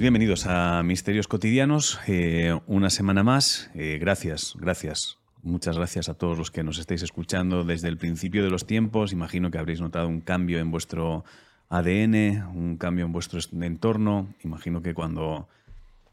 [0.00, 3.70] Pues bienvenidos a Misterios Cotidianos, eh, una semana más.
[3.74, 5.18] Eh, gracias, gracias.
[5.42, 9.12] Muchas gracias a todos los que nos estáis escuchando desde el principio de los tiempos.
[9.12, 11.26] Imagino que habréis notado un cambio en vuestro
[11.68, 14.32] ADN, un cambio en vuestro entorno.
[14.42, 15.50] Imagino que cuando,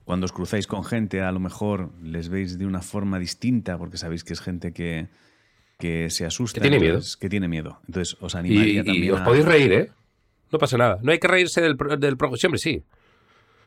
[0.04, 3.96] cuando os cruzáis con gente, a lo mejor les veis de una forma distinta, porque
[3.96, 5.08] sabéis que es gente que,
[5.80, 6.60] que se asusta.
[6.60, 6.96] Que tiene miedo.
[6.96, 7.80] entonces- Que tiene miedo.
[7.88, 9.92] Entonces os animaría Y, y también os a- podéis reír, ¿eh?
[10.52, 11.00] No pasa nada.
[11.02, 12.84] No hay que reírse del, del pro- Siempre sí.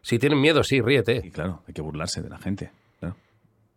[0.02, 1.30] Si tienen miedo, sí, Y ríete.
[1.30, 2.70] claro, hay que burlarse de la gente.
[2.98, 3.16] claro.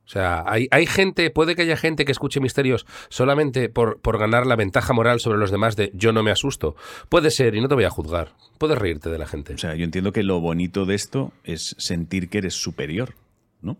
[0.05, 4.17] O sea, hay, hay gente, puede que haya gente que escuche misterios solamente por, por
[4.17, 6.75] ganar la ventaja moral sobre los demás de yo no me asusto.
[7.09, 8.33] Puede ser, y no te voy a juzgar.
[8.57, 9.53] Puedes reírte de la gente.
[9.53, 13.15] O sea, yo entiendo que lo bonito de esto es sentir que eres superior,
[13.61, 13.77] ¿no?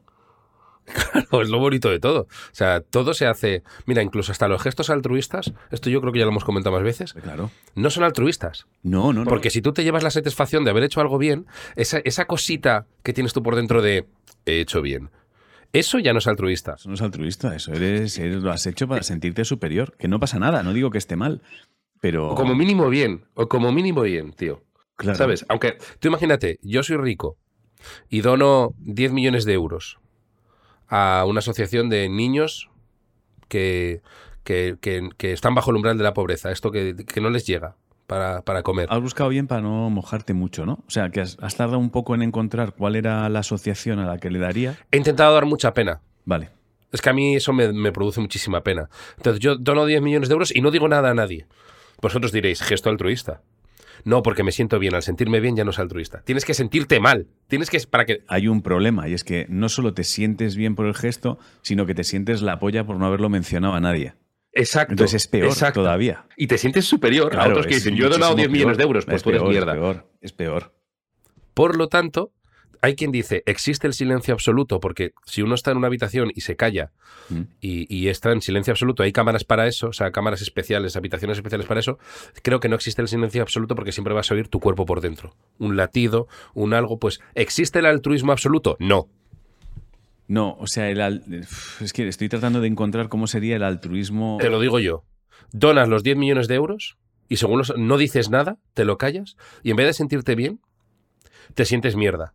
[0.86, 2.22] Claro, es lo bonito de todo.
[2.22, 3.64] O sea, todo se hace.
[3.86, 6.84] Mira, incluso hasta los gestos altruistas, esto yo creo que ya lo hemos comentado más
[6.84, 7.50] veces, Claro.
[7.76, 8.68] no son altruistas.
[8.84, 9.30] No, no, no.
[9.30, 12.86] Porque si tú te llevas la satisfacción de haber hecho algo bien, esa, esa cosita
[13.04, 14.06] que tienes tú por dentro de
[14.46, 15.10] he hecho bien,
[15.72, 16.74] eso ya no es altruista.
[16.76, 19.96] Eso no es altruista, eso eres, eres- lo has hecho para sentirte superior.
[19.98, 21.42] Que no pasa nada, no digo que esté mal,
[22.02, 22.30] pero...
[22.30, 24.62] O como mínimo bien, o como mínimo bien, tío.
[24.96, 25.18] Claro.
[25.18, 25.46] ¿Sabes?
[25.50, 27.38] Aunque tú imagínate, yo soy rico
[28.10, 29.98] y dono 10 millones de euros
[30.96, 32.70] a una asociación de niños
[33.48, 34.02] que,
[34.44, 37.46] que, que- que están bajo el umbral de la pobreza, esto que, que no les
[37.48, 37.76] llega
[38.08, 38.88] para, para comer.
[38.92, 40.84] Has buscado bien para no mojarte mucho, ¿no?
[40.88, 44.06] O sea, que has, has tardado un poco en encontrar cuál era la asociación a
[44.06, 44.78] la que le daría.
[44.92, 46.02] He intentado dar mucha pena.
[46.26, 46.50] Vale.
[46.92, 48.88] Es que a mí eso me, me produce muchísima pena.
[49.18, 51.48] Entonces yo dono 10 millones de euros y no digo nada a nadie.
[52.02, 53.42] Vosotros diréis, gesto altruista.
[54.04, 54.96] No, porque me siento bien.
[54.96, 56.22] Al sentirme bien ya no es altruista.
[56.24, 57.28] Tienes que sentirte mal.
[57.48, 57.80] Tienes que...
[57.90, 58.24] Para que...
[58.28, 61.86] Hay un problema y es que no solo te sientes bien por el gesto, sino
[61.86, 64.14] que te sientes la polla por no haberlo mencionado a nadie.
[64.54, 64.94] Exacto.
[64.94, 65.82] Entonces es peor exacto.
[65.82, 66.26] todavía.
[66.38, 68.84] Y te sientes superior a otros que dicen, yo he donado 10 muchísimo millones de
[68.84, 69.74] euros, pues Es tú eres peor, mierda.
[69.74, 70.74] Es peor, es peor.
[71.54, 72.32] Por lo tanto,
[72.84, 76.42] hay quien dice, existe el silencio absoluto, porque si uno está en una habitación y
[76.42, 76.92] se calla
[77.30, 77.42] Mm.
[77.62, 81.38] y, y está en silencio absoluto, hay cámaras para eso, o sea, cámaras especiales, habitaciones
[81.38, 81.98] especiales para eso,
[82.42, 85.00] creo que no existe el silencio absoluto porque siempre vas a oír tu cuerpo por
[85.00, 85.34] dentro.
[85.58, 88.76] Un latido, un algo, pues, ¿existe el altruismo absoluto?
[88.80, 89.08] No.
[90.28, 91.24] No, o sea, el al-
[91.80, 94.38] es que estoy tratando de encontrar cómo sería el altruismo.
[94.42, 95.04] Te lo digo yo.
[95.54, 96.98] Donas los 10 millones de euros
[97.30, 100.60] y según los- no dices nada, te lo callas y en vez de sentirte bien,
[101.54, 102.34] te sientes mierda.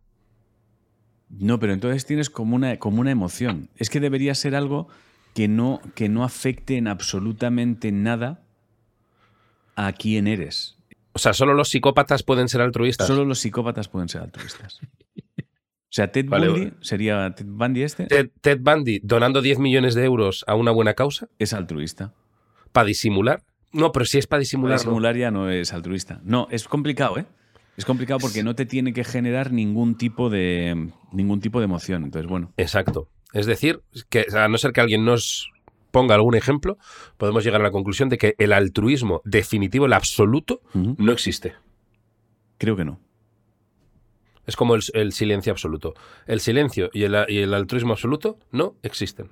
[1.29, 3.69] No, pero entonces tienes como una, como una emoción.
[3.77, 4.87] Es que debería ser algo
[5.35, 8.41] que no, que no afecte en absolutamente nada
[9.75, 10.77] a quién eres.
[11.13, 13.07] O sea, solo los psicópatas pueden ser altruistas.
[13.07, 14.79] Solo los psicópatas pueden ser altruistas.
[15.41, 19.95] O sea, Ted Vale, Bundy sería Ted Bundy este Ted, Ted Bundy donando 10 millones
[19.95, 22.13] de euros a una buena causa es altruista.
[22.71, 23.43] para disimular.
[23.71, 24.77] No, pero si es para Para disimular.
[24.77, 24.83] no.
[24.83, 26.21] simular ya no es altruista.
[26.23, 27.25] No, es complicado, ¿eh?
[27.79, 32.03] Es complicado porque no te tiene que generar ningún tipo de ningún tipo de emoción.
[32.03, 33.07] Entonces, bueno, Exacto.
[33.31, 35.49] Es decir, que a no ser que alguien nos
[35.91, 36.77] ponga algún ejemplo,
[37.15, 41.53] podemos llegar a la conclusión de que el altruismo definitivo, el absoluto, no existe.
[42.57, 42.99] creo que no.
[44.45, 45.93] Es como el, el silencio absoluto.
[46.27, 49.29] El silencio y el, y el altruismo absoluto no existen.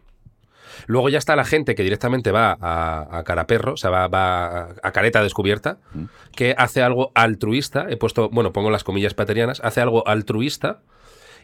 [0.88, 4.08] Luego ya está la gente que directamente va a, a cara perro, o sea, va,
[4.08, 6.04] va a, careta descubierta, Mm.
[6.36, 7.88] que hace algo altruista.
[7.90, 10.82] He puesto, bueno, pongo las comillas paterianas, hace algo altruista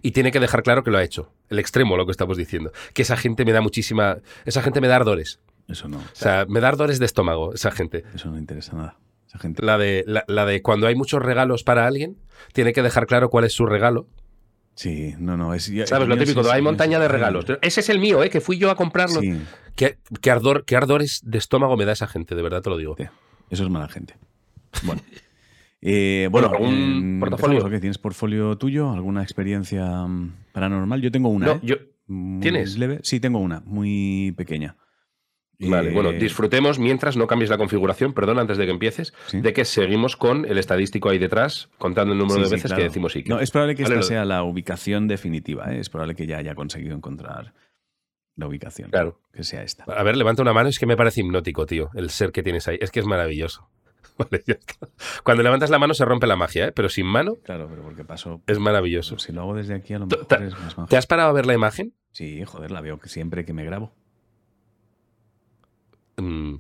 [0.02, 1.32] y tiene que dejar claro que lo ha hecho.
[1.50, 2.72] El extremo, lo que estamos diciendo.
[2.94, 4.18] Que esa gente me da muchísima.
[4.46, 5.40] Esa gente me da ardores.
[5.70, 5.98] Eso no.
[5.98, 8.04] O sea, me da ardores de estómago, esa gente.
[8.14, 8.98] Eso no interesa nada.
[9.28, 9.64] Esa gente.
[9.66, 12.18] La de, la, la de cuando hay muchos regalos para alguien,
[12.52, 14.08] tiene que dejar claro cuál es su regalo.
[14.76, 15.54] Sí, no, no.
[15.54, 16.08] Es, ya- ¿Sabes?
[16.08, 17.46] Lo típico, sí, hay sí, montaña de regalos.
[17.62, 18.30] Ese es el mío, ¿eh?
[18.30, 19.22] Que fui yo a comprarlo.
[19.22, 19.40] Sí,
[19.75, 22.78] ¿Qué, qué ardor, qué ardores de estómago me da esa gente, de verdad te lo
[22.78, 22.96] digo.
[23.50, 24.16] eso es mala gente.
[24.84, 25.02] Bueno.
[25.86, 27.56] Eh, bueno, ¿algún em, portafolio?
[27.58, 27.81] empezamos, ¿o qué?
[27.81, 28.92] ¿Tienes portfolio tuyo?
[28.92, 31.02] ¿Alguna experiencia mm, paranormal?
[31.02, 31.46] Yo tengo una.
[31.48, 31.60] No, ¿eh?
[31.62, 31.76] yo-
[32.40, 32.78] ¿Tienes?
[32.78, 33.00] leve.
[33.04, 34.78] Sí, tengo una, muy pequeña.
[35.69, 39.42] Vale, Eh, bueno, disfrutemos mientras no cambies la configuración, perdón, antes de que empieces, Sí.
[39.42, 42.77] de que seguimos con el estadístico ahí detrás, contando el número sí, de veces claro.
[42.81, 43.24] que decimos sí.
[43.27, 45.74] No, es probable que Vale, esta sea la ubicación definitiva.
[45.74, 45.80] ¿eh?
[45.80, 47.54] Es probable que ya haya conseguido encontrar
[48.36, 48.89] la ubicación.
[48.89, 49.19] Claro.
[49.31, 49.83] Que sea esta.
[49.86, 52.68] A ver, levanta una mano, es que me parece hipnótico, tío, el ser que tienes
[52.68, 52.77] ahí.
[52.81, 53.69] Es que es maravilloso.
[54.18, 54.88] Vale, ya está.
[55.24, 56.71] Cuando levantas la mano se rompe la magia, ¿eh?
[56.71, 58.42] pero sin mano Claro, pero porque paso.
[58.45, 59.18] es maravilloso.
[59.18, 60.89] Si lo hago desde aquí, a lo mejor es más.
[60.89, 61.94] ¿Te has parado a ver la imagen?
[62.12, 63.92] Sí, joder, la veo que siempre que me grabo.
[66.18, 66.56] Mm,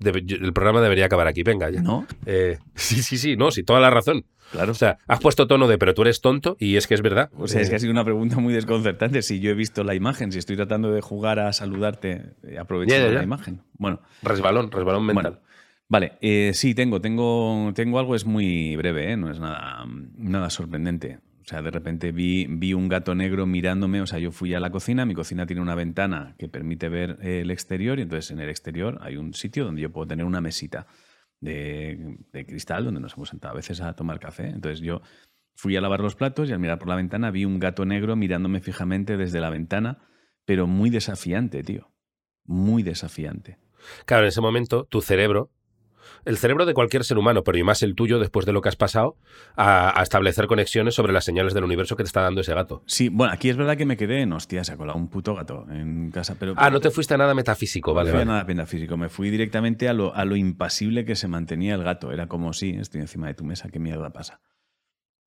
[0.00, 1.82] debe- el programa debería acabar aquí, venga ya.
[1.82, 2.06] ¿No?
[2.26, 4.24] Eh, sí, sí, sí, no, sí, toda la razón.
[4.52, 4.72] Claro.
[4.72, 7.30] O sea, has puesto tono de pero tú eres tonto y es que es verdad.
[7.36, 9.22] O sea, es que Eh, ha sido una pregunta muy desconcertante.
[9.22, 13.12] Si yo he visto la imagen, si estoy tratando de jugar a saludarte, eh, aprovechando
[13.12, 13.62] la imagen.
[13.78, 15.32] Bueno, resbalón, resbalón mental.
[15.34, 15.46] bueno.
[15.88, 19.16] Vale, eh, sí, tengo, tengo, tengo algo, es muy breve, ¿eh?
[19.16, 19.84] no es nada,
[20.16, 21.18] nada sorprendente.
[21.42, 24.00] O sea, de repente vi, vi un gato negro mirándome.
[24.00, 25.06] O sea, yo fui a la cocina.
[25.06, 27.98] Mi cocina tiene una ventana que permite ver eh, el exterior.
[27.98, 30.86] Y entonces en el exterior hay un sitio donde yo puedo tener una mesita
[31.40, 34.48] de, de cristal donde nos hemos sentado a veces a tomar café.
[34.48, 35.00] Entonces yo
[35.54, 38.16] fui a lavar los platos y al mirar por la ventana vi un gato negro
[38.16, 39.98] mirándome fijamente desde la ventana,
[40.44, 41.90] pero muy desafiante, tío.
[42.44, 43.58] Muy desafiante.
[44.06, 45.50] Claro, en ese momento tu cerebro
[46.24, 48.68] el cerebro de cualquier ser humano, pero y más el tuyo después de lo que
[48.68, 49.16] has pasado,
[49.56, 52.82] a, a, establecer conexiones sobre las señales del universo que te está dando ese gato.
[52.86, 55.34] Sí, bueno, aquí es verdad que me quedé en hostia, se ha colado un puto
[55.34, 56.36] gato en casa.
[56.38, 58.10] Pero, ah, no te fuiste a nada metafísico, vale.
[58.10, 58.30] No fui vale.
[58.30, 61.82] a nada metafísico, me fui directamente a lo, a lo impasible que se mantenía el
[61.82, 62.12] gato.
[62.12, 64.40] Era como, sí, estoy encima de tu mesa, ¿qué mierda pasa?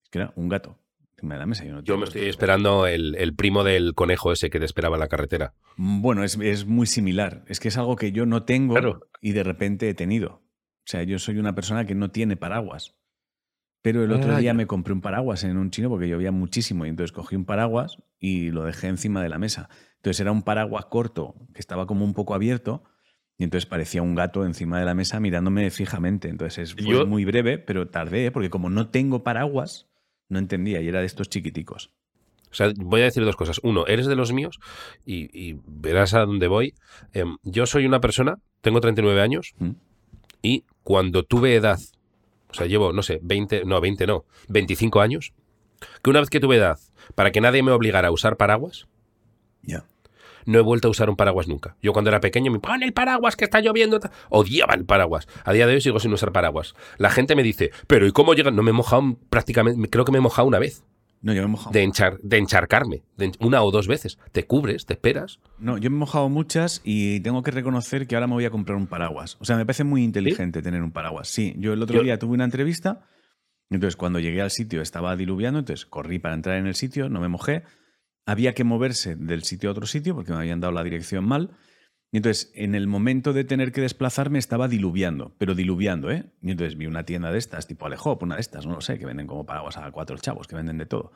[0.03, 0.77] Es que era un gato.
[1.15, 4.31] encima de La mesa, yo, no Yo me estoy esperando el, el, primo del conejo
[4.31, 5.53] ese que te esperaba en la carretera.
[5.77, 7.43] Bueno, es, es muy similar.
[7.47, 9.07] Es que es algo que yo no tengo Claro.
[9.21, 10.42] y de repente he tenido.
[10.85, 12.95] O sea, yo soy una persona que no tiene paraguas.
[13.81, 16.89] Pero el otro día me compré un paraguas en un chino porque llovía muchísimo y
[16.89, 19.67] entonces cogí un paraguas y lo dejé encima de la mesa.
[19.97, 22.83] Entonces era un paraguas corto que estaba como un poco abierto
[23.37, 26.29] y entonces parecía un gato encima de la mesa mirándome fijamente.
[26.29, 28.31] Entonces es, fue Yo- muy breve, pero tardé ¿eh?
[28.31, 29.87] porque como no tengo paraguas,
[30.29, 31.91] no entendía y era de estos chiquiticos.
[32.51, 33.59] O sea, voy a decir dos cosas.
[33.63, 34.59] Uno, eres de los míos
[35.05, 36.73] y, y verás a dónde voy.
[37.11, 39.71] Em, yo soy una persona, tengo 39 años ¿Mm?
[40.41, 41.79] y cuando tuve edad,
[42.49, 45.33] o sea, llevo, no sé, 20, no, 20 no, 25 años,
[46.01, 46.79] que una vez que tuve edad,
[47.15, 48.87] para que nadie me obligara a usar paraguas,
[50.45, 51.75] no he vuelto a usar un paraguas nunca.
[51.81, 53.99] Yo cuando era pequeño me pon el paraguas que está lloviendo.
[53.99, 54.11] ta-".
[54.29, 55.27] Odiaba el paraguas.
[55.43, 56.75] A día de hoy sigo sin usar paraguas.
[56.97, 58.55] La gente me dice, pero ¿y cómo llegan?
[58.55, 60.83] No me he mojado prácticamente, creo que me he mojado una vez.
[61.23, 61.71] No, yo me he mojado.
[61.71, 63.01] De, enchar- de encharcarme.
[63.17, 64.19] de una o dos veces.
[64.31, 65.39] Te cubres, te esperas.
[65.57, 68.51] No, yo me he mojado muchas y tengo que reconocer que ahora me voy a
[68.51, 69.37] comprar un paraguas.
[69.39, 71.29] O sea, me parece muy inteligente tener un paraguas.
[71.29, 73.05] Sí, yo el otro Yo- día tuve una entrevista,
[73.69, 77.21] entonces cuando llegué al sitio estaba diluviando, entonces corrí para entrar en el sitio, no
[77.21, 77.63] me mojé.
[78.25, 81.51] Había que moverse del sitio a otro sitio porque me habían dado la dirección mal.
[82.13, 86.25] Y entonces, en el momento de tener que desplazarme, estaba diluviando, pero diluviando, ¿eh?
[86.43, 88.99] Y entonces vi una tienda de estas, tipo Alejop, una de estas, no lo sé,
[88.99, 91.11] que venden como paraguas a cuatro chavos, que venden de todo.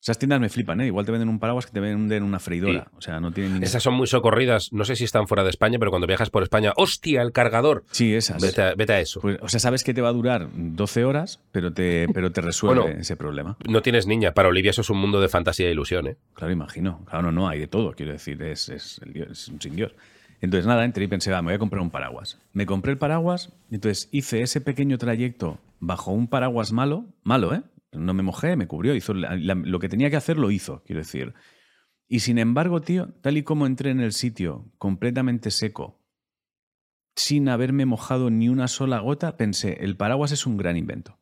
[0.00, 0.86] Esas tiendas me flipan, ¿eh?
[0.86, 2.84] Igual te venden un paraguas que te venden una freidora.
[2.88, 2.96] Sí.
[2.96, 3.64] O sea, no tienen ningún...
[3.64, 4.72] Esas son muy socorridas.
[4.72, 7.84] No sé si están fuera de España, pero cuando viajas por España, ¡hostia, el cargador!
[7.90, 8.40] Sí, esas.
[8.40, 9.20] Vete a, vete a eso.
[9.20, 12.40] Pues, o sea, sabes que te va a durar 12 horas, pero te, pero te
[12.40, 12.98] resuelve Bueno.
[12.98, 13.58] ese problema.
[13.68, 14.32] No tienes niña.
[14.32, 16.16] Para Olivia eso es un mundo de fantasía e ilusión, ¿eh?
[16.32, 17.04] Claro, imagino.
[17.04, 19.92] Claro, no, no, hay de todo, quiero decir, es, es, es un sin Dios.
[20.40, 22.38] Entonces, nada, entré y pensé, va, me voy a comprar un paraguas.
[22.52, 27.62] Me compré el paraguas, entonces hice ese pequeño trayecto bajo un paraguas malo, malo, ¿eh?
[27.92, 30.82] No me mojé, me cubrió, hizo la- la- lo que tenía que hacer lo hizo,
[30.84, 31.34] quiero decir.
[32.08, 36.00] Y sin embargo, tío, tal y como entré en el sitio completamente seco,
[37.16, 41.18] sin haberme mojado ni una sola gota, pensé, el paraguas es un gran invento.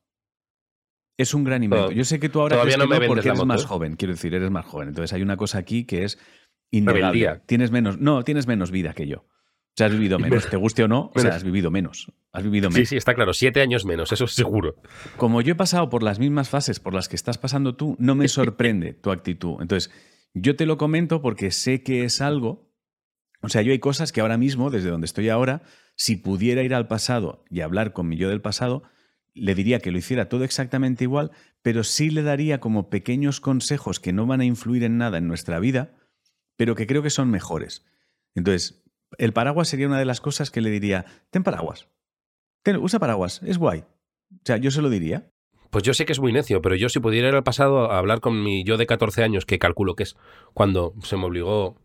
[1.16, 1.90] Es un gran invento.
[1.90, 3.66] Yo sé que tú ahora todavía no me porque eres moto, más ¿eh?
[3.66, 4.88] joven, quiero decir, eres más joven.
[4.88, 6.18] Entonces hay una cosa aquí que es
[6.70, 7.40] innegable.
[7.46, 9.18] Tienes menos, no, tienes menos vida que yo.
[9.18, 12.12] O sea, has vivido menos, te guste o no, o sea, has vivido menos.
[12.32, 12.88] Has vivido Sí, menos.
[12.88, 13.32] sí, está claro.
[13.32, 14.76] Siete años menos, eso es seguro.
[15.16, 18.14] Como yo he pasado por las mismas fases por las que estás pasando tú, no
[18.14, 19.60] me sorprende tu actitud.
[19.60, 19.92] Entonces,
[20.34, 22.68] yo te lo comento porque sé que es algo.
[23.40, 25.62] O sea, yo hay cosas que ahora mismo, desde donde estoy ahora,
[25.94, 28.82] si pudiera ir al pasado y hablar con mi yo del pasado,
[29.32, 31.30] le diría que lo hiciera todo exactamente igual,
[31.62, 35.28] pero sí le daría como pequeños consejos que no van a influir en nada en
[35.28, 35.94] nuestra vida,
[36.58, 37.86] pero que creo que son mejores.
[38.34, 38.82] Entonces,
[39.16, 41.88] el paraguas sería una de las cosas que le diría, ten paraguas,
[42.62, 43.80] ten- usa paraguas, es guay.
[43.80, 45.30] O sea, yo se lo diría.
[45.70, 47.98] Pues yo sé que es muy necio, pero yo si pudiera ir al pasado a
[47.98, 50.16] hablar con mi yo de 14 años, que calculo que es
[50.52, 51.76] cuando se me obligó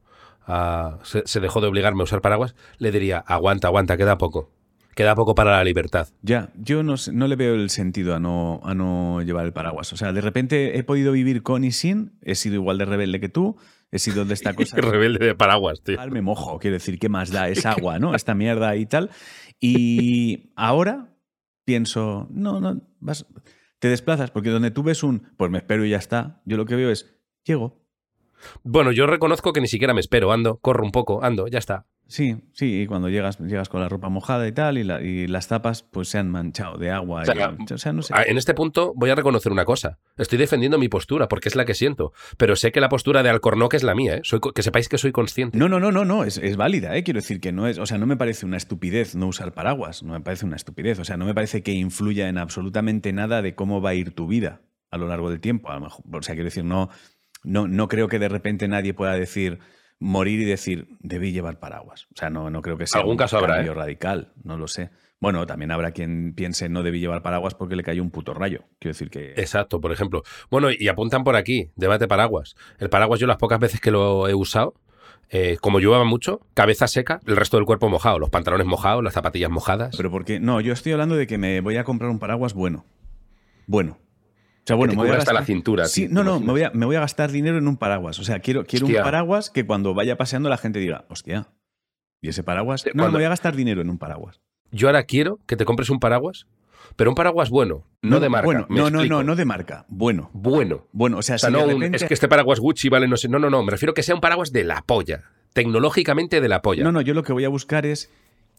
[0.45, 0.99] a...
[1.03, 4.51] se, se dejó de obligarme a usar paraguas, le diría, aguanta, aguanta, queda poco.
[4.95, 6.07] Queda poco para la libertad.
[6.21, 9.91] Ya, yo no, no le veo el sentido a no, a no llevar el paraguas.
[9.91, 13.19] O sea, de repente he podido vivir con y sin, he sido igual de rebelde
[13.19, 13.57] que tú,
[13.93, 14.75] he sido de esta cosa.
[14.77, 15.99] Rebelde de paraguas, tío.
[16.09, 17.47] me mojo, quiero decir, ¿qué más da?
[17.47, 18.15] Es agua, ¿no?
[18.15, 19.11] Esta mierda y tal.
[19.59, 21.15] Y ahora
[21.63, 23.25] pienso, no, no, vas,
[23.79, 26.65] te desplazas, porque donde tú ves un, pues me espero y ya está, yo lo
[26.65, 27.81] que veo es, llego.
[28.63, 31.85] Bueno, yo reconozco que ni siquiera me espero, ando, corro un poco, ando, ya está.
[32.07, 35.25] Sí, sí, y cuando llegas, llegas con la ropa mojada y tal, y, la- y
[35.25, 37.21] las tapas pues se han manchado de agua.
[37.21, 38.13] O sea, y- o sea, no sé.
[38.27, 39.97] En este punto voy a reconocer una cosa.
[40.17, 42.13] Estoy defendiendo mi postura porque es la que siento.
[42.37, 44.21] Pero sé que la postura de Alcornoque es la mía, ¿eh?
[44.23, 45.57] Soy que sepáis que soy consciente.
[45.57, 47.03] No, no, no, no, no, es, es válida, ¿eh?
[47.03, 50.03] quiero decir que no es, o sea, no me parece una estupidez no usar paraguas,
[50.03, 53.41] no me parece una estupidez, o sea, no me parece que influya en absolutamente nada
[53.41, 56.03] de cómo va a ir tu vida a lo largo del tiempo, a lo mejor,
[56.15, 56.89] o sea, quiero decir, no,
[57.43, 59.57] no, no creo que de repente nadie pueda decir,
[60.03, 63.17] morir y decir, debí llevar paraguas, o sea, no, no creo que sea Algún un
[63.17, 63.75] caso habrá, cambio ¿eh?
[63.75, 64.89] radical, no lo sé.
[65.19, 68.65] Bueno, también habrá quien piense no debí llevar paraguas porque le cayó un puto rayo.
[68.79, 69.31] Quiero decir que.
[69.37, 70.23] Exacto, por ejemplo.
[70.51, 72.55] Bueno, y apuntan por aquí, debate paraguas.
[72.77, 74.73] El paraguas yo las pocas veces que lo he usado,
[75.29, 79.13] eh, como llueva mucho, cabeza seca, el resto del cuerpo mojado, los pantalones mojados, las
[79.13, 79.95] zapatillas mojadas.
[79.95, 80.41] Pero porque.
[80.41, 82.85] No, yo estoy hablando de que me voy a comprar un paraguas bueno.
[83.65, 84.02] Bueno.
[84.63, 85.85] O sea, bueno, Que te me voy a cubra hasta gastar- la cintura.
[85.85, 88.17] Sí, no, ¿te no, me voy, a, me voy a gastar dinero en un paraguas.
[88.19, 91.47] O sea, quiero, quiero un paraguas que cuando vaya paseando la gente diga, hostia,
[92.21, 92.81] ¿y ese paraguas?
[92.81, 94.39] Sí, No, no, cuando- me voy a gastar dinero en un paraguas.
[94.71, 96.47] Yo ahora quiero que te compres un paraguas,
[96.95, 98.45] pero un paraguas bueno, no, de marca.
[98.45, 99.85] Bueno, no, no, no, no de marca.
[99.89, 100.29] Bueno.
[100.33, 100.87] Bueno.
[100.93, 101.97] Bueno, o sea, O sea, si no de un- repente...
[101.97, 103.27] es que este paraguas Gucci vale no sé.
[103.27, 103.63] No, no, no.
[103.63, 105.23] Me refiero que sea un paraguas de la polla.
[105.53, 106.83] Tecnológicamente de la polla.
[106.83, 108.11] No, no, yo lo que voy a buscar es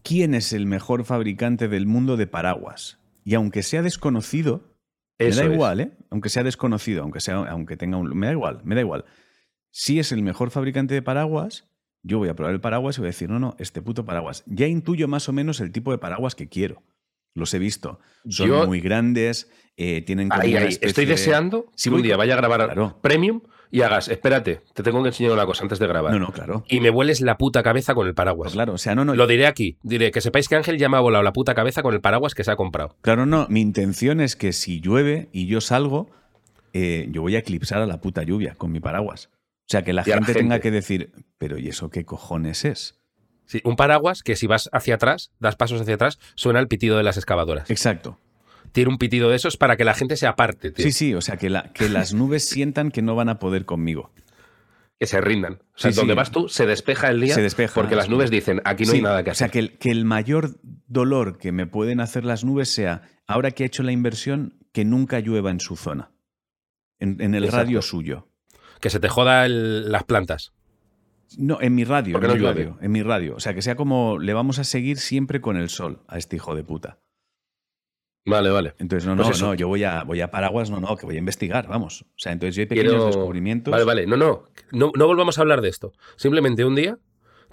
[0.03, 2.99] quién es el mejor fabricante del mundo de paraguas.
[3.23, 4.63] Y aunque sea desconocido,
[5.17, 5.55] Eso me da es.
[5.55, 5.91] igual, ¿eh?
[6.09, 8.09] Aunque sea desconocido, aunque, sea, aunque tenga un...
[8.17, 9.05] Me da igual, me da igual.
[9.71, 11.67] Si es el mejor fabricante de paraguas,
[12.03, 14.43] yo voy a probar el paraguas y voy a decir, no, no, este puto paraguas.
[14.45, 16.83] Ya intuyo más o menos el tipo de paraguas que quiero.
[17.33, 17.99] Los he visto.
[18.29, 22.33] Son Yo- muy grandes, eh, tienen Ahí, Estoy de- deseando Si que un día vaya
[22.33, 22.97] a grabar Claro.
[23.01, 23.41] Premium
[23.71, 26.13] y hagas, espérate, te tengo que enseñar una cosa antes de grabar.
[26.13, 26.63] No, no, claro.
[26.67, 28.47] Y me vueles la puta cabeza con el paraguas.
[28.47, 29.15] Pues claro, o sea, no, no.
[29.15, 29.77] Lo diré aquí.
[29.83, 32.35] Diré que sepáis que Ángel ya me ha volado la puta cabeza con el paraguas
[32.35, 32.95] que se ha comprado.
[33.01, 33.47] Claro, no.
[33.49, 36.09] Mi intención es que si llueve y yo salgo,
[36.73, 39.29] eh, yo voy a eclipsar a la puta lluvia con mi paraguas.
[39.33, 40.61] O sea, que la a la gente, tenga gente.
[40.61, 42.99] que decir, pero ¿y eso qué cojones es?
[43.45, 46.97] Sí, un paraguas que si vas hacia atrás, das pasos hacia atrás, suena el pitido
[46.97, 47.69] de las excavadoras.
[47.69, 48.19] Exacto.
[48.75, 50.83] Tiene un pitido de esos para que la gente se aparte, tío.
[50.83, 53.63] Sí, sí, o sea, que, la- que las nubes sientan que no van a poder
[53.63, 54.11] conmigo.
[54.99, 55.53] Que se rindan.
[55.53, 56.17] O sea, Sí, donde sí.
[56.17, 58.97] vas tú se despeja el día Se despeja, porque las nubes dicen, aquí no Sí,
[58.97, 59.51] hay nada que O sea, hacer.
[59.53, 63.63] que el, que el mayor dolor que me pueden hacer las nubes sea, ahora que
[63.63, 66.11] he hecho la inversión, que nunca llueva en su zona.
[66.99, 67.63] En, en el Exacto.
[67.65, 68.27] radio suyo.
[68.81, 70.53] Que se te joda el- las plantas.
[71.37, 72.17] No, en mi radio.
[72.17, 72.63] En no mi llueve.
[72.65, 73.35] radio, en mi radio.
[73.35, 76.35] O sea, que sea como le vamos a seguir siempre con el sol a este
[76.35, 76.99] hijo de puta.
[78.25, 78.73] Vale, vale.
[78.79, 81.15] Entonces, no, Pues no, no, yo voy a, voy a paraguas, no, no, que voy
[81.15, 82.01] a investigar, vamos.
[82.01, 83.05] O sea, entonces yo hay pequeños Quiero...
[83.05, 83.71] descubrimientos.
[83.71, 84.07] Vale, vale.
[84.07, 84.91] No, no, no.
[84.95, 85.93] No volvamos a hablar de esto.
[86.15, 86.97] Simplemente un día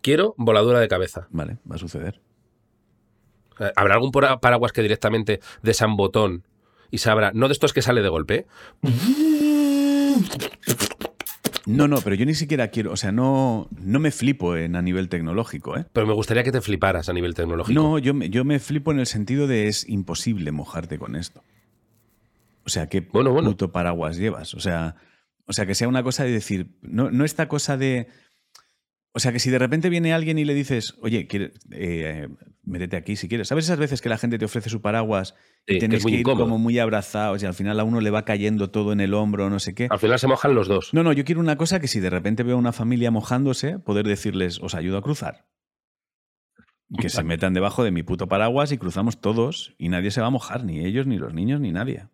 [0.00, 1.28] quiero voladura de cabeza.
[1.30, 2.20] Vale, va a suceder.
[3.60, 6.46] Eh, ¿Habrá algún paraguas que directamente de San Botón
[6.90, 7.32] y se abra?
[7.34, 8.46] No de estos que sale de golpe.
[11.66, 14.82] No, no, pero yo ni siquiera quiero, o sea, no, no me flipo en, a
[14.82, 15.86] nivel tecnológico, ¿eh?
[15.92, 17.80] Pero me gustaría que te fliparas a nivel tecnológico.
[17.80, 21.42] No, yo me, yo me flipo en el sentido de es imposible mojarte con esto.
[22.64, 23.50] O sea, ¿qué Bueno, bueno.
[23.50, 24.54] puto paraguas llevas?
[24.54, 24.96] O sea,
[25.46, 28.08] o sea, que sea una cosa de decir, no, no esta cosa de...
[29.14, 32.28] O sea, que si de repente viene alguien y le dices, oye, quiere- eh,
[32.64, 33.48] métete aquí si quieres.
[33.48, 35.34] ¿Sabes esas veces que la gente te ofrece su paraguas
[35.66, 36.44] y que tenéis es muy que ir incómodo.
[36.44, 39.50] como muy abrazados y al final a uno le va cayendo todo en el hombro,
[39.50, 39.86] no sé qué?
[39.90, 40.94] Al final se mojan los dos.
[40.94, 43.78] No, no, yo quiero una cosa que si de repente veo a una familia mojándose,
[43.78, 45.44] poder decirles, os ayudo a cruzar.
[46.98, 50.26] Que se metan debajo de mi puto paraguas y cruzamos todos y nadie se va
[50.28, 52.06] a mojar, ni ellos, ni los niños, ni nadie.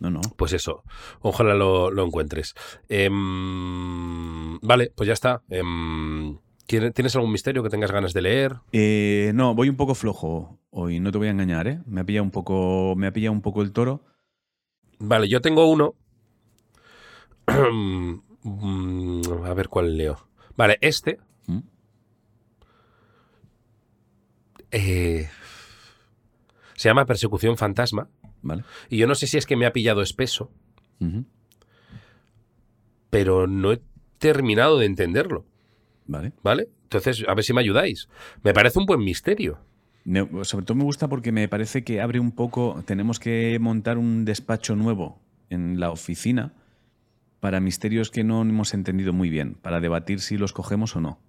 [0.00, 0.20] No, no.
[0.36, 0.84] Pues eso,
[1.20, 2.54] ojalá lo, lo encuentres.
[2.88, 5.42] Em, vale, pues ya está.
[5.50, 8.56] Em, ¿quiere- ¿Tienes algún misterio que tengas ganas de leer?
[8.72, 11.80] Eh, no, voy un poco flojo hoy, no te voy a engañar, ¿eh?
[11.86, 14.02] Me ha pillado un poco, me ha pillado un poco el toro.
[15.00, 15.94] Vale, yo tengo uno.
[17.48, 20.28] A ver cuál leo.
[20.56, 21.18] Vale, este.
[21.46, 21.58] ¿Mm?
[24.70, 25.28] eh,
[26.74, 28.08] se llama Persecución Fantasma.
[28.42, 28.64] ¿Vale?
[28.88, 30.50] Y yo no sé si es que me ha pillado espeso,
[33.10, 33.80] pero no he
[34.18, 35.44] terminado de entenderlo.
[36.06, 36.32] ¿Vale?
[36.42, 36.68] ¿Vale?
[36.84, 38.08] Entonces, a ver si me ayudáis.
[38.42, 39.58] Me parece un buen misterio.
[40.42, 42.82] Sobre todo me gusta porque me parece que abre un poco.
[42.86, 46.54] Tenemos que montar un despacho nuevo en la oficina
[47.40, 51.20] para misterios que no hemos entendido muy bien, para debatir si los cogemos o no.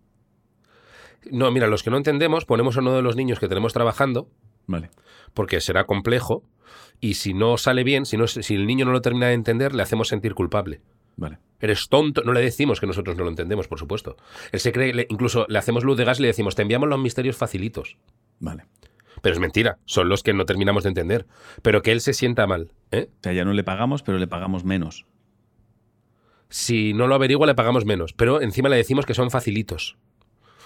[1.29, 4.29] No, mira, los que no entendemos, ponemos a uno de los niños que tenemos trabajando,
[4.69, 4.91] Vale.
[5.33, 6.43] porque será complejo,
[6.99, 9.73] y si no sale bien, si, no, si el niño no lo termina de entender,
[9.73, 10.81] le hacemos sentir culpable.
[11.15, 11.39] Vale.
[11.59, 14.15] Eres tonto, no le decimos que nosotros no lo entendemos, por supuesto.
[14.51, 16.99] Él se cree, incluso le hacemos luz de gas y le decimos, te enviamos los
[16.99, 17.97] misterios facilitos.
[18.39, 18.65] Vale.
[19.21, 21.25] Pero es mentira, son los que no terminamos de entender.
[21.61, 22.71] Pero que él se sienta mal.
[22.91, 23.09] ¿eh?
[23.11, 25.05] O sea, ya no le pagamos, pero le pagamos menos.
[26.49, 28.13] Si no lo averigua, le pagamos menos.
[28.13, 29.97] Pero encima le decimos que son facilitos.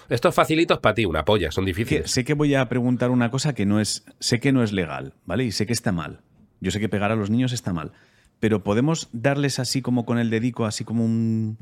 [0.08, 2.10] Estos facilitos para ti, una polla, son Que difíciles.
[2.10, 4.04] sé que voy a preguntar una cosa que no es.
[4.18, 5.44] Sé que no es legal, ¿vale?
[5.44, 6.20] Y sé que está mal.
[6.60, 7.92] Yo sé que pegar a los niños está mal.
[8.40, 11.58] Pero podemos darles así como con el dedico, así como un.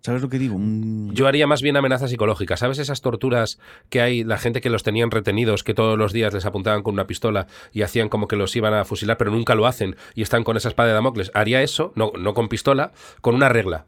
[0.00, 0.54] ¿Sabes lo que digo?
[0.54, 1.12] Un.
[1.14, 2.58] Yo haría más bien amenaza psicológica.
[2.58, 3.58] ¿Sabes esas torturas
[3.88, 6.92] que hay, la gente que los tenían retenidos, que todos los días les apuntaban con
[6.94, 10.20] una pistola y hacían como que los iban a fusilar, pero nunca lo hacen y
[10.20, 11.30] están con esa espada de Damocles?
[11.34, 13.86] Haría eso, no, no con pistola, con una regla.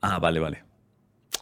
[0.00, 0.67] Ah, vale, vale.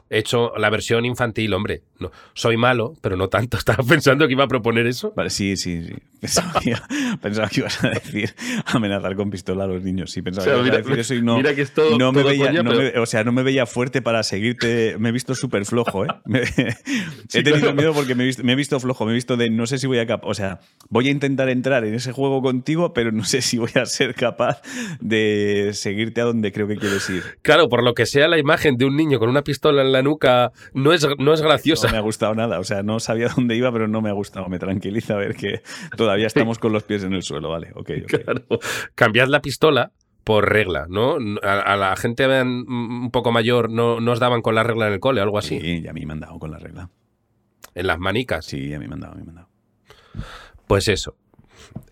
[0.09, 1.83] He hecho la versión infantil, hombre.
[1.99, 3.57] No, soy malo, pero no tanto.
[3.59, 5.13] Estaba pensando que iba a proponer eso.
[5.17, 5.95] Vale, sí, sí, sí.
[6.21, 6.75] Pensaba que,
[7.23, 8.35] pensaba que ibas a decir
[8.67, 10.11] amenazar con pistola a los niños.
[10.11, 11.99] Sí, pensaba O sea, que ibas a decir eso y no, mira que es todo-
[11.99, 14.23] no me todo veía, coña, no pero- me- o sea, no me veía fuerte para
[14.23, 14.97] seguirte.
[14.99, 16.09] Me he visto súper flojo, ¿eh?
[17.29, 17.75] Sí, he tenido claro.
[17.75, 19.05] miedo porque me he, visto, me he visto flojo.
[19.05, 21.85] Me he visto de no sé si voy a O sea, voy a intentar entrar
[21.85, 24.63] en ese juego contigo, pero no sé si voy a ser capaz
[25.01, 27.23] de seguirte a donde creo que quieres ir.
[27.43, 29.96] Claro, por lo que sea, la imagen de un niño con una pistola en la
[30.03, 31.91] nuca no es, no es No graciosa.
[31.91, 32.59] me ha gustado nada.
[32.61, 34.49] O sea, no sabía dónde iba, pero no me ha gustado.
[34.49, 35.62] Me tranquiliza ver que
[35.97, 37.50] todavía estamos con los pies en el suelo.
[37.50, 37.91] Vale, ok.
[38.05, 38.21] ok.
[38.25, 38.43] Claro.
[38.95, 39.93] Cambiad la pistola
[40.25, 41.19] por regla, ¿no?
[41.43, 45.00] A, a la gente un poco mayor no nos daban con la regla en el
[45.00, 45.61] cole, algo así.
[45.61, 46.91] Sí, y a mí me han dado con la regla.
[47.75, 48.45] En las manicas.
[48.47, 49.49] Sí, a mí me han dado, a mí me han dado.
[50.67, 51.15] Pues eso.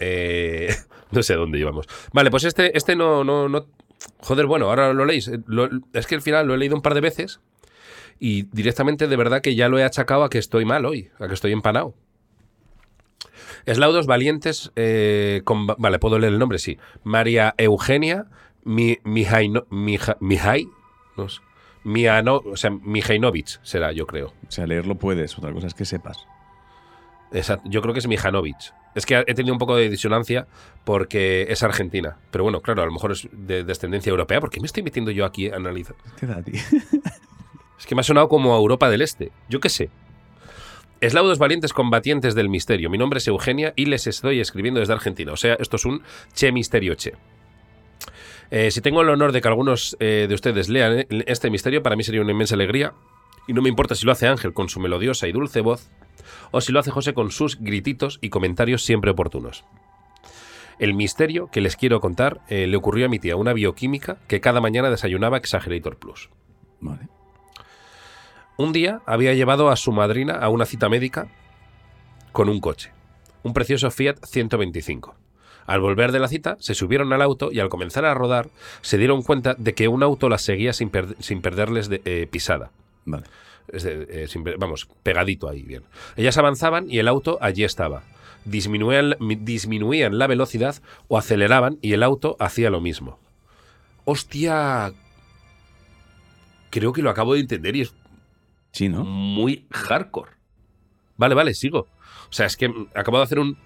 [0.01, 0.75] Eh,
[1.11, 1.87] no sé a dónde íbamos.
[2.13, 3.67] Vale, pues este, este no, no, no.
[4.19, 5.31] Joder, bueno, ahora lo leéis.
[5.47, 7.41] Lo- es que al final lo he leído un par de veces
[8.19, 11.29] y directamente de verdad que ya lo he achacado a que estoy mal hoy, a
[11.29, 11.95] que estoy empanado.
[13.67, 15.67] Eslaudos valientes eh, con...
[15.67, 16.59] Vale, ¿puedo leer el nombre?
[16.59, 16.79] Sí.
[17.03, 18.27] María Eugenia
[18.65, 20.69] Mi, Mijaino- Mija- Mijai...
[21.17, 21.41] No sé.
[21.85, 24.29] Miano, o sea, Mijainovich será, yo creo.
[24.49, 26.27] O sea, leerlo puedes, otra cosa es que sepas.
[27.31, 28.57] Exacto, yo creo que es Mijanovic.
[28.95, 30.47] Es que he tenido un poco de disonancia
[30.85, 32.17] porque es argentina.
[32.31, 34.41] Pero bueno, claro, a lo mejor es de descendencia europea.
[34.41, 35.97] ¿Por qué me estoy metiendo yo aquí a analizar?
[36.19, 36.53] ¿Qué da a ti?
[37.87, 39.31] Que me ha sonado como a Europa del Este.
[39.49, 39.91] Yo qué sé.
[41.01, 42.89] Eslaudos valientes combatientes del misterio.
[42.89, 45.33] Mi nombre es Eugenia y les estoy escribiendo desde Argentina.
[45.33, 47.13] O sea, esto es un Che Misterio Che.
[48.51, 51.83] Eh, si tengo el honor de que algunos eh, de ustedes lean eh, este misterio,
[51.83, 52.95] para mí sería una inmensa alegría.
[53.47, 55.91] Y no me importa si lo hace Ángel con su melodiosa y dulce voz,
[56.51, 59.65] o si lo hace José con sus grititos y comentarios siempre oportunos.
[60.79, 64.63] El misterio que les quiero contar le ocurrió a mi tía, una bioquímica que cada
[64.63, 66.31] mañana desayunaba Exagerator Plus.
[66.81, 67.09] Vale.
[68.57, 71.29] Un día había llevado a su madrina a una cita médica
[72.33, 72.93] con un coche,
[73.43, 75.15] un precioso Fiat 125.
[75.67, 78.49] Al volver de la cita, se subieron al auto y al comenzar a rodar,
[78.83, 82.29] se dieron cuenta de que un auto las seguía sin, per- sin perderles de, eh,
[82.31, 82.71] pisada.
[83.07, 83.25] Vale.
[83.69, 85.83] Es de- eh, sin vamos, pegadito ahí, bien.
[86.17, 88.03] Ellas avanzaban y el auto allí estaba.
[88.45, 90.77] Disminuían, mi- disminuían la velocidad
[91.09, 93.19] o aceleraban y el auto hacía lo mismo.
[94.05, 94.93] ¡Hostia!
[96.69, 97.95] Creo que lo acabo de entender y es
[98.75, 99.05] Sí, ¿no?
[99.05, 100.33] muy hardcore.
[101.17, 101.87] Vale, vale, sigo.
[102.29, 103.57] O sea, es que acabo de hacer un...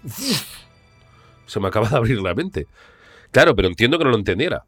[1.46, 2.66] Se me acaba de abrir la mente.
[3.30, 4.64] Claro, pero entiendo que no lo entendiera.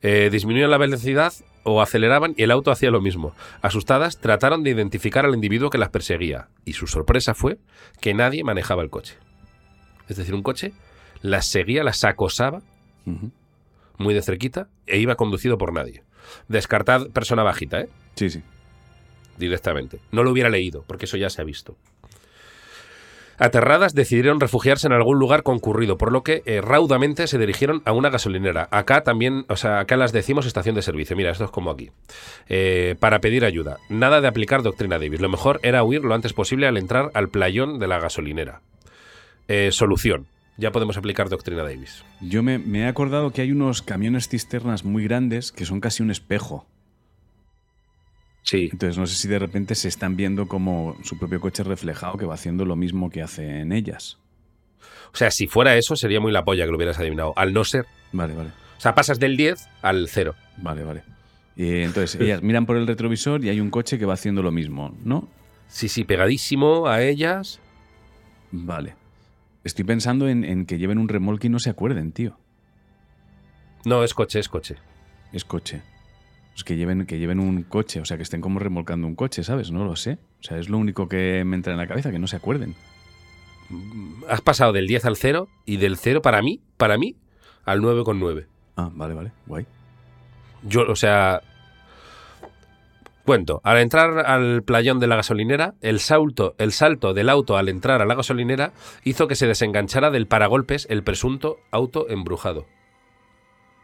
[0.00, 3.34] Eh, disminuían la velocidad o aceleraban y el auto hacía lo mismo.
[3.60, 6.48] Asustadas, trataron de identificar al individuo que las perseguía.
[6.64, 7.58] Y su sorpresa fue
[8.00, 9.18] que nadie manejaba el coche.
[10.08, 10.72] Es decir, un coche
[11.20, 12.62] las seguía, las acosaba
[13.98, 16.04] muy de cerquita e iba conducido por nadie.
[16.48, 17.88] Descartad persona bajita, ¿eh?
[18.14, 18.42] Sí, sí.
[19.38, 19.98] Directamente.
[20.12, 21.76] No lo hubiera leído, porque eso ya se ha visto.
[23.40, 27.92] Aterradas, decidieron refugiarse en algún lugar concurrido, por lo que eh, raudamente se dirigieron a
[27.92, 28.66] una gasolinera.
[28.72, 31.16] Acá también, o sea, acá las decimos estación de servicio.
[31.16, 31.90] Mira, esto es como aquí.
[32.48, 33.76] Eh, para pedir ayuda.
[33.88, 35.20] Nada de aplicar doctrina Davis.
[35.20, 38.60] Lo mejor era huir lo antes posible al entrar al playón de la gasolinera.
[39.46, 40.26] Eh, solución.
[40.56, 42.04] Ya podemos aplicar doctrina Davis.
[42.20, 46.02] Yo me, me he acordado que hay unos camiones cisternas muy grandes que son casi
[46.02, 46.66] un espejo.
[48.48, 48.70] Sí.
[48.72, 52.24] Entonces no sé si de repente se están viendo como su propio coche reflejado que
[52.24, 54.16] va haciendo lo mismo que hacen ellas.
[55.12, 57.34] O sea, si fuera eso, sería muy la polla que lo hubieras adivinado.
[57.36, 57.84] Al no ser.
[58.10, 58.48] Vale, vale.
[58.48, 60.34] O sea, pasas del 10 al 0.
[60.56, 61.02] Vale, vale.
[61.56, 64.50] Y entonces ellas miran por el retrovisor y hay un coche que va haciendo lo
[64.50, 65.28] mismo, ¿no?
[65.66, 67.60] Sí, sí, pegadísimo a ellas.
[68.50, 68.94] Vale.
[69.62, 72.38] Estoy pensando en, en que lleven un remolque y no se acuerden, tío.
[73.84, 74.76] No, es coche, es coche.
[75.34, 75.82] Es coche.
[76.58, 79.44] Es que lleven, que lleven un coche, o sea, que estén como remolcando un coche,
[79.44, 79.70] ¿sabes?
[79.70, 80.18] No lo sé.
[80.40, 82.74] O sea, es lo único que me entra en la cabeza, que no se acuerden.
[84.28, 87.14] Has pasado del 10 al 0 y del 0 para mí, para mí,
[87.64, 88.46] al 9,9.
[88.74, 89.30] Ah, vale, vale.
[89.46, 89.66] Guay.
[90.64, 91.42] Yo, o sea.
[93.24, 97.68] Cuento, al entrar al playón de la gasolinera, el salto, el salto del auto al
[97.68, 98.72] entrar a la gasolinera
[99.04, 102.66] hizo que se desenganchara del paragolpes el presunto auto embrujado.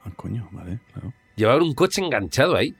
[0.05, 1.13] Ah, coño, vale, claro.
[1.37, 2.75] Llevaban un coche enganchado ahí.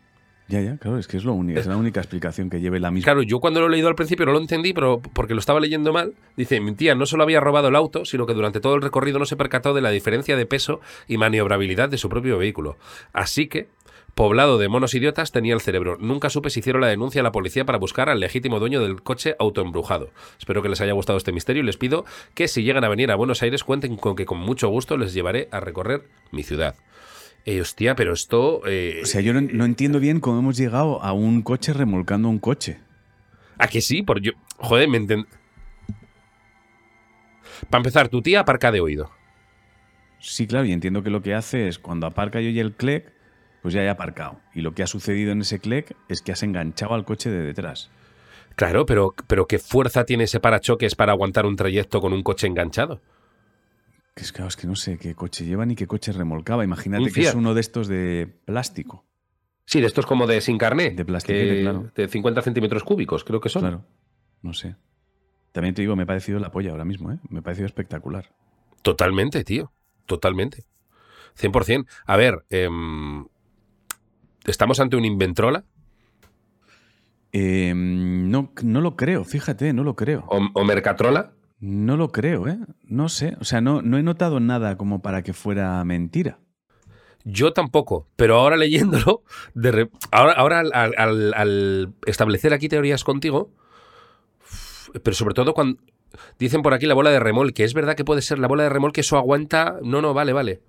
[0.47, 2.91] Ya, ya, claro, es que es lo único, es la única explicación que lleve la
[2.91, 3.05] misma.
[3.05, 5.59] Claro, yo cuando lo he leído al principio no lo entendí, pero porque lo estaba
[5.59, 8.75] leyendo mal, dice, mi tía no solo había robado el auto, sino que durante todo
[8.75, 12.37] el recorrido no se percató de la diferencia de peso y maniobrabilidad de su propio
[12.37, 12.77] vehículo.
[13.15, 13.69] Así que,
[14.15, 15.97] poblado de monos idiotas, tenía el cerebro.
[15.99, 19.03] Nunca supe si hicieron la denuncia a la policía para buscar al legítimo dueño del
[19.03, 20.11] coche autoembrujado.
[20.39, 23.11] Espero que les haya gustado este misterio y les pido que si llegan a venir
[23.11, 26.75] a Buenos Aires cuenten con que con mucho gusto les llevaré a recorrer mi ciudad.
[27.47, 28.63] Eh, hostia, pero esto.
[28.67, 32.29] eh, O sea, yo no, no entiendo bien cómo hemos llegado a un coche remolcando
[32.29, 32.79] un coche.
[33.59, 34.03] ¿A que sí?
[34.03, 34.33] Por yo.
[34.59, 35.27] Joder, me entiendo.
[37.71, 39.11] Para empezar, tu tía aparca de oído.
[40.21, 43.13] Sí, claro, y entiendo que lo que hace es cuando aparca y oye el clec,
[43.63, 44.41] pues ya he aparcado.
[44.55, 47.43] Y lo que ha sucedido en ese clec es que has enganchado al coche de
[47.43, 47.91] detrás.
[48.57, 52.47] Claro, pero, pero ¿qué fuerza tiene ese parachoques para aguantar un trayecto con un coche
[52.47, 53.03] enganchado?
[54.15, 56.65] Que es, claro, es que no sé qué coche lleva ni qué coche remolcaba.
[56.65, 59.05] Imagínate que es uno de estos de plástico.
[59.67, 60.91] Sí, de estos como de sin carné.
[60.91, 61.91] De que- claro.
[61.95, 63.63] De 50 centímetros cúbicos, creo que son.
[63.63, 63.85] Claro,
[64.43, 64.77] no sé.
[65.53, 67.19] También te digo, me ha parecido la polla ahora mismo, ¿eh?
[67.29, 68.31] Me ha parecido espectacular.
[68.83, 69.73] Totalmente, tío.
[70.07, 70.65] Totalmente.
[71.37, 71.87] 100%.
[72.07, 73.27] A ver, em,
[74.45, 75.65] ¿estamos ante un Inventrola
[77.33, 80.25] Eh, no, no lo creo, fíjate, no lo creo.
[80.29, 81.33] o, o Mercatrola?
[81.67, 82.59] No lo creo, ¿eh?
[82.83, 83.37] No sé.
[83.41, 86.39] O sea, no, no he notado nada como para que fuera mentira.
[87.25, 89.23] Yo tampoco, pero ahora leyéndolo,
[89.55, 93.51] de re- ahora, ahora al, al- al- al establecer aquí teorías contigo,
[95.03, 95.81] pero sobre todo cuando
[96.39, 98.69] dicen por aquí la bola de remolque, es verdad que puede ser la bola de
[98.69, 100.61] remolque, eso aguanta, no, no, vale, vale.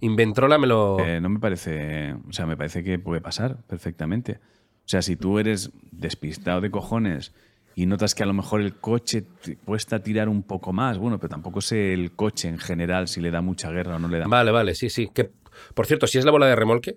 [0.00, 0.98] Inventrola me lo...
[1.00, 2.14] Eh, no me parece.
[2.28, 4.38] O sea, me parece que puede pasar perfectamente.
[4.84, 7.34] O sea, si tú eres despistado de cojones
[7.78, 11.20] y notas que a lo mejor el coche te cuesta tirar un poco más, bueno,
[11.20, 14.18] pero tampoco sé el coche en general si le da mucha guerra o no le
[14.18, 14.26] da.
[14.26, 15.08] Vale, vale, sí, sí.
[15.14, 15.30] Que,
[15.74, 16.96] por cierto, si es la bola de remolque,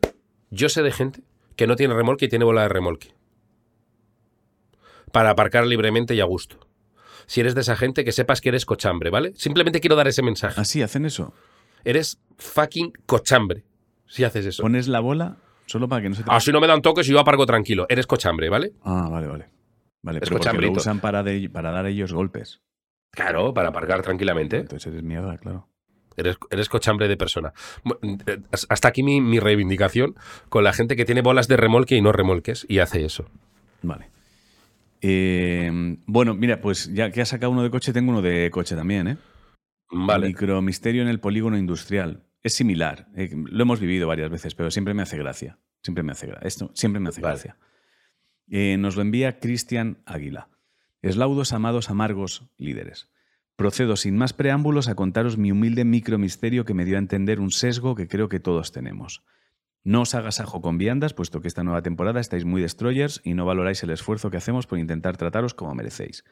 [0.50, 1.22] yo sé de gente
[1.56, 3.14] que no tiene remolque y tiene bola de remolque.
[5.12, 6.58] Para aparcar libremente y a gusto.
[7.28, 9.34] Si eres de esa gente, que sepas que eres cochambre, ¿vale?
[9.36, 10.60] Simplemente quiero dar ese mensaje.
[10.60, 11.32] Así hacen eso.
[11.84, 13.66] Eres fucking cochambre
[14.08, 14.64] si haces eso.
[14.64, 16.32] Pones la bola solo para que no se te.
[16.32, 17.86] Así no me dan toques y yo aparco tranquilo.
[17.88, 18.74] Eres cochambre, ¿vale?
[18.82, 19.61] Ah, vale, vale.
[20.04, 22.62] Vale, pero porque lo usan para, de- para dar ellos golpes.
[23.12, 24.58] Claro, para aparcar tranquilamente.
[24.58, 25.68] Entonces eres mierda, claro.
[26.18, 27.54] Eres, eres cochambre de persona.
[28.26, 30.16] Eh, Hasta aquí mi, mi reivindicación
[30.50, 33.26] con la gente que tiene bolas de remolque y no remolques y hace eso.
[33.82, 34.10] Vale.
[35.02, 38.76] Eh, bueno, mira, pues ya que has sacado uno de coche, tengo uno de coche
[38.76, 39.18] también, ¿eh?
[39.92, 40.28] Vale.
[40.28, 42.24] Micromisterio en el polígono industrial.
[42.44, 43.08] Es similar.
[43.16, 45.58] eh, lo hemos vivido varias veces, pero siempre me hace gracia.
[45.84, 46.48] Siempre me hace gracia.
[46.48, 47.34] Esto siempre me hace Vale.
[47.36, 47.58] gracia.
[48.52, 50.50] Eh, nos lo envía Cristian Águila.
[51.02, 53.10] Eslaudos, amados, amargos, líderes.
[53.56, 57.52] Procedo sin más preámbulos a contaros mi humilde micromisterio que me dio a entender un
[57.52, 59.24] sesgo que creo que todos tenemos.
[59.86, 63.36] No os hagas ajo con viandas, puesto que esta nueva temporada estáis muy destroyers y
[63.36, 66.26] no valoráis el esfuerzo que hacemos por intentar trataros como merecéis.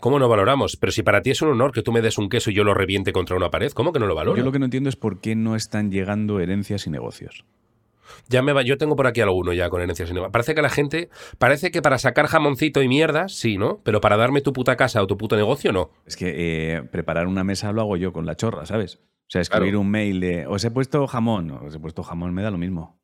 [0.00, 0.76] ¿Cómo no valoramos?
[0.76, 2.64] Pero si para ti es un honor que tú me des un queso y yo
[2.64, 4.36] lo reviente contra una pared, ¿cómo que no lo valoro?
[4.36, 7.44] Yo lo que no entiendo es por qué no están llegando herencias y negocios.
[8.28, 10.08] Ya me va, yo tengo por aquí alguno ya con herencias.
[10.08, 13.80] sin- Parece que la gente, parece que para sacar jamoncito y mierdas, sí, ¿no?
[13.84, 15.90] Pero para darme tu puta casa o tu puto negocio, no.
[16.06, 18.96] Es que eh, preparar una mesa lo hago yo con la chorra, ¿sabes?
[18.96, 19.80] O sea, escribir Claro.
[19.80, 22.98] un mail de os he puesto jamón, os he puesto jamón, me da lo mismo.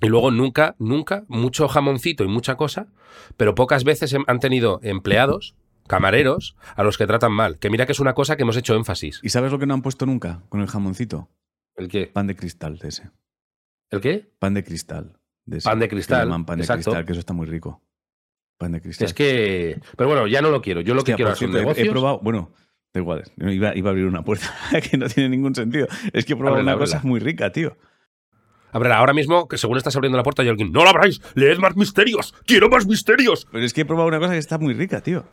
[0.00, 2.88] Y luego nunca, nunca, mucho jamoncito y mucha cosa,
[3.36, 5.54] pero pocas veces han tenido empleados,
[5.86, 7.58] camareros, a los que tratan mal.
[7.58, 9.20] Que mira que es una cosa que hemos hecho énfasis.
[9.22, 11.28] ¿Y sabes lo que no han puesto nunca con el jamoncito?
[11.76, 12.06] ¿El qué?
[12.06, 13.10] Pan de cristal de ese.
[13.94, 14.28] ¿El qué?
[14.38, 15.12] Pan de cristal.
[15.46, 15.60] De.
[15.60, 16.84] Pan de cristal, pan de exacto.
[16.84, 17.80] cristal, que eso está muy rico.
[18.58, 19.06] Pan de cristal.
[19.06, 19.80] Es que...
[19.96, 20.80] Pero bueno, ya no lo quiero.
[20.80, 21.86] Yo lo Hostia, que quiero son negocios.
[21.86, 22.52] he, probado, bueno,
[22.92, 24.48] da igual, iba, iba a abrir una puerta
[24.90, 25.86] que no tiene ningún sentido.
[26.12, 27.76] Es que he probado Ábrela, una cosa muy rica, tío.
[28.72, 30.72] A ver, ahora mismo, que según estás abriendo la puerta, hay alguien.
[30.72, 31.20] ¡No la abráis!
[31.36, 32.34] ¡Leed más misterios!
[32.44, 33.46] ¡Quiero más misterios!
[33.52, 35.24] Pero es que he probado una cosa que está muy rica, tío.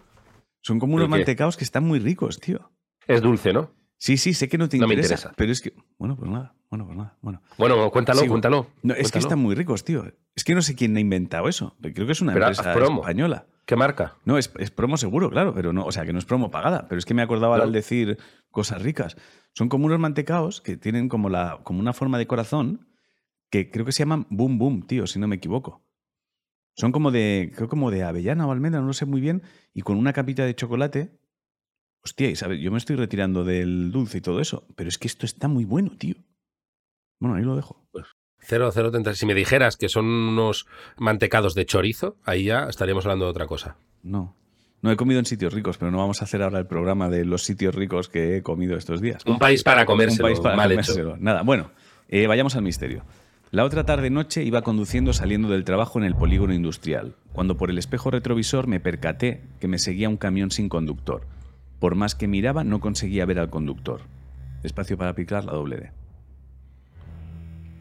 [0.61, 2.71] Son como unos mantecaos que están muy ricos, tío.
[3.07, 3.73] Es dulce, ¿no?
[4.03, 6.55] Sí, sí, sé que no te No me interesa, pero es que, bueno, pues nada,
[6.71, 7.43] bueno, pues nada, bueno.
[7.59, 8.65] Bueno, cuéntalo, cuéntalo.
[8.81, 10.05] No, es que están muy ricos, tío.
[10.35, 11.75] Es que no sé quién ha inventado eso.
[11.79, 13.01] Creo que es una Pero empresa promo.
[13.01, 13.45] española.
[13.67, 14.15] ¿Qué marca?
[14.25, 16.87] No, es, es promo seguro, claro, pero no, o sea, que no es promo pagada.
[16.89, 17.67] Pero es que me acordaba Claro.
[17.67, 18.17] al decir
[18.49, 19.17] cosas ricas.
[19.53, 22.87] Son como unos mantecaos que tienen como, la, como una forma de corazón
[23.51, 25.83] que creo que se llaman boom boom, tío, si no me equivoco.
[26.75, 29.43] Son como de, creo como de avellana o almendra, no lo sé muy bien,
[29.75, 31.19] y con una capita de chocolate.
[32.03, 35.07] Hostia, y sabes, yo me estoy retirando del dulce y todo eso, pero es que
[35.07, 36.15] esto está muy bueno, tío.
[37.19, 37.87] Bueno, ahí lo dejo.
[38.39, 39.13] Cero, cero, treinta.
[39.13, 40.65] Si me dijeras que son unos
[40.97, 43.77] mantecados de chorizo, ahí ya estaríamos hablando de otra cosa.
[44.01, 44.35] No.
[44.81, 47.23] No he comido en sitios ricos, pero no vamos a hacer ahora el programa de
[47.23, 49.23] los sitios ricos que he comido estos días.
[49.27, 51.17] Un país para comérselo, Un país para mal comérselo.
[51.19, 51.69] Nada, bueno,
[52.09, 53.03] eh, vayamos al misterio.
[53.51, 57.77] La otra tarde-noche iba conduciendo saliendo del trabajo en el polígono industrial, cuando por el
[57.77, 61.27] espejo retrovisor me percaté que me seguía un camión sin conductor.
[61.81, 64.01] Por más que miraba, no conseguía ver al conductor.
[64.63, 65.91] Espacio para picar la doble D.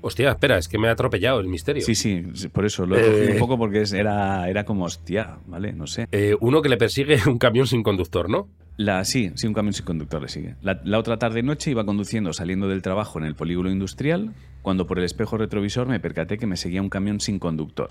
[0.00, 1.82] Hostia, espera, es que me ha atropellado el misterio.
[1.84, 3.10] Sí, sí, por eso lo he Eh.
[3.12, 5.74] cogido un poco porque era, era como hostia, ¿vale?
[5.74, 6.08] No sé.
[6.12, 8.48] Eh, uno que le persigue un camión sin conductor, ¿no?
[8.78, 10.54] La, sí, sí, un camión sin conductor le sigue.
[10.62, 14.32] La, la otra tarde-noche iba conduciendo saliendo del trabajo en el polígono industrial
[14.62, 17.90] cuando por el espejo retrovisor me percaté que me seguía un camión sin conductor.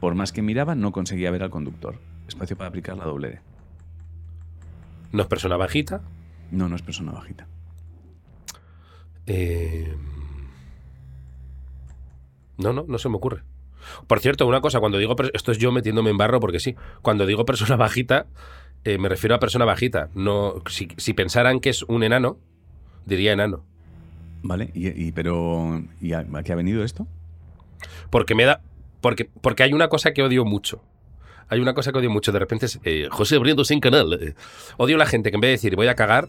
[0.00, 2.00] Por más que miraba, no conseguía ver al conductor.
[2.26, 3.38] Espacio para aplicar la doble D.
[5.16, 6.02] ¿No es persona bajita?
[6.50, 7.46] No, no es persona bajita.
[9.26, 9.94] Eh,
[12.58, 13.42] No, no, no se me ocurre.
[14.06, 15.14] Por cierto, una cosa, cuando digo...
[15.32, 16.76] Esto es yo metiéndome en barro porque sí.
[17.02, 18.26] Cuando digo persona bajita,
[18.84, 20.10] eh, me refiero a persona bajita.
[20.14, 22.38] No, si, si pensaran que es un enano,
[23.06, 23.64] diría enano.
[24.42, 24.70] ¿Vale?
[24.74, 27.06] ¿Y, y- pero ¿y a, a qué ha venido esto?
[28.10, 28.60] Porque me da...
[29.00, 30.82] Porque, porque hay una cosa que odio mucho.
[31.48, 32.32] Hay una cosa que odio mucho.
[32.32, 32.78] De repente es...
[32.84, 34.12] eh, José abriendo sin canal.
[34.20, 34.34] eh.
[34.76, 36.28] Odio la gente que en vez de decir voy a cagar,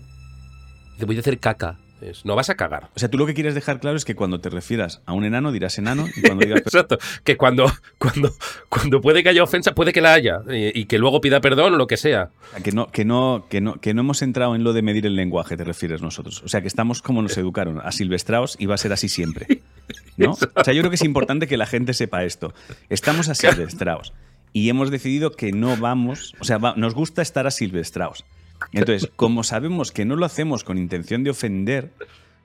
[0.94, 1.78] dice voy a hacer caca.
[2.00, 2.92] Es, no vas a cagar.
[2.96, 5.26] O sea, tú lo que quieres dejar claro es que cuando te refieras a un
[5.26, 7.00] enano dirás enano y cuando digas Exacto.
[7.24, 7.66] Que cuando,
[7.98, 8.32] cuando,
[8.70, 10.42] cuando puede que haya ofensa, puede que la haya.
[10.48, 12.30] eh, y que luego pida perdón o lo que sea.
[12.64, 15.16] que no, que, no, que, no, que no hemos entrado en lo de medir el
[15.16, 16.44] lenguaje, te refieres nosotros.
[16.44, 19.48] O sea, que estamos como nos educaron, a silvestraos y va a ser así siempre.
[20.18, 20.34] ¿No?
[20.54, 22.54] O sea, yo creo que es importante que la gente sepa esto.
[22.90, 24.14] Estamos asilvestraos
[24.54, 28.26] y hemos decidido que no vamos, o sea, va- nos gusta estar asilvestraos.
[28.72, 31.92] Entonces, como sabemos que no lo hacemos con intención de ofender,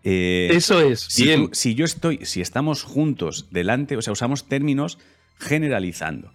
[0.05, 1.01] eh, Eso es.
[1.01, 1.47] si, Bien.
[1.49, 4.99] tú- si yo estoy, si estamos juntos delante, o sea, usamos términos
[5.39, 6.31] generalizando.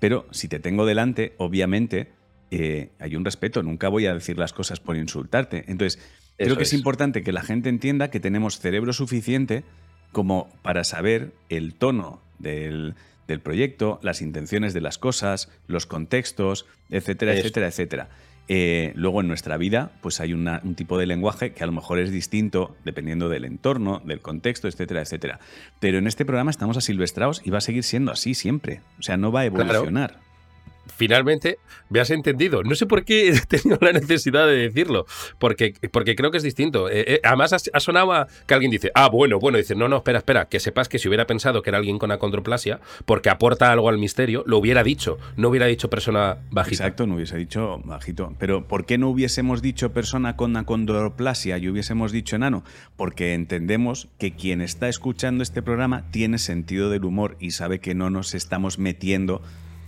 [0.00, 2.10] Pero si te tengo delante, obviamente
[2.50, 3.62] eh, hay un respeto.
[3.62, 5.64] Nunca voy a decir las cosas por insultarte.
[5.68, 6.00] Entonces,
[6.36, 6.72] creo Eso que es.
[6.72, 6.78] es.
[6.78, 9.64] importante que la gente entienda que tenemos cerebro suficiente
[10.10, 12.94] como para saber el tono del,
[13.28, 18.08] del proyecto, las intenciones de las cosas, los contextos, etcétera, etcétera, etcétera.
[18.48, 21.72] Eh, luego en nuestra vida, pues hay una- un tipo de lenguaje que a lo
[21.72, 25.38] mejor es distinto dependiendo del entorno, del contexto, etcétera, etcétera.
[25.78, 28.80] Pero en este programa estamos asilvestrados y va a seguir siendo así siempre.
[28.98, 29.84] O sea, no va a Claro.
[30.86, 32.62] Finalmente, me has entendido.
[32.62, 35.06] No sé por qué he tenido la necesidad de decirlo.
[35.38, 36.88] Porque, porque creo que es distinto.
[36.88, 39.58] Eh, eh, además, ha sonado que alguien dice, ah, bueno, bueno.
[39.58, 40.46] Dice, no, no, espera, espera.
[40.46, 43.98] Que sepas que si hubiera pensado que era alguien con acondroplasia, porque aporta algo al
[43.98, 45.18] misterio, lo hubiera dicho.
[45.36, 46.84] No hubiera dicho persona bajita.
[46.84, 48.34] Exacto, no hubiese dicho bajito.
[48.38, 52.64] Pero ¿por qué no hubiésemos dicho persona con acondroplasia y hubiésemos dicho enano?
[52.96, 57.94] Porque entendemos que quien está escuchando este programa tiene sentido del humor y sabe que
[57.94, 59.42] no nos estamos metiendo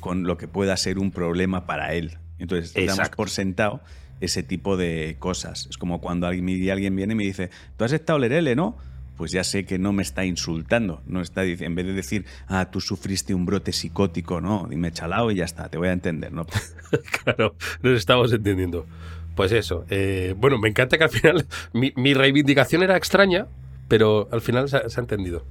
[0.04, 2.18] con lo que pueda ser un problema para él.
[2.38, 3.16] Entonces, damos Exacto.
[3.16, 3.80] por sentado
[4.20, 5.66] ese tipo de cosas.
[5.70, 8.76] Es como cuando alguien, alguien viene y me dice, tú has estado lerele, ¿no?
[9.16, 12.26] Pues ya sé que no me está insultando, no está dic- en vez de decir,
[12.48, 15.78] ah, tú sufriste un brote psicótico, no, y me he chalado y ya está, te
[15.78, 16.46] voy a entender, ¿no?
[17.24, 18.86] Claro, nos estamos entendiendo.
[19.34, 19.86] Pues eso.
[19.88, 23.46] eh, bueno, me encanta que al final mi, mi reivindicación era extraña,
[23.88, 25.44] pero al final se ha, se ha entendido.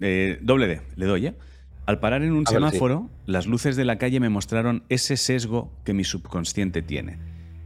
[0.00, 1.34] Eh, doble D, le doy, ¿eh?
[1.88, 2.66] Al parar en un A ver, sí.
[2.66, 7.18] semáforo, las luces de la calle me mostraron ese sesgo que mi subconsciente tiene.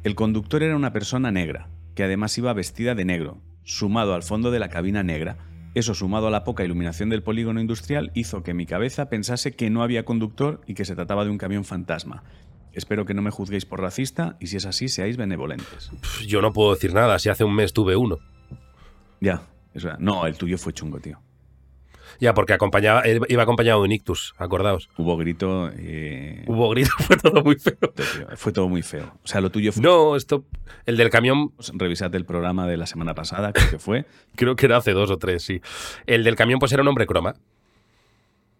[0.04, 4.52] El conductor era una persona negra, que además iba vestida de negro, sumado al fondo
[4.52, 5.38] de la cabina negra.
[5.74, 9.70] Eso sumado a la poca iluminación del polígono industrial hizo que mi cabeza pensase que
[9.70, 12.22] no había conductor y que se trataba de un camión fantasma.
[12.72, 15.90] Espero que no me juzguéis por racista y si es así seáis benevolentes.
[16.28, 18.18] Yo no puedo decir nada, si hace un mes tuve uno.
[19.20, 19.98] Ya, es verdad.
[19.98, 21.18] No, el tuyo fue chungo, tío.
[22.20, 24.88] Ya, porque acompañaba, iba acompañado de un ictus, acordaos.
[24.96, 25.70] Hubo grito.
[25.76, 27.76] eh, Hubo grito, fue todo muy feo.
[28.36, 29.12] fue todo muy feo.
[29.24, 29.82] O sea, lo tuyo fue.
[29.82, 30.44] No, esto.
[30.86, 34.04] El del camión, Revisad el programa de la semana pasada, creo que fue.
[34.36, 35.60] creo que era hace dos o tres, sí.
[36.06, 37.34] El del camión, pues era un hombre croma.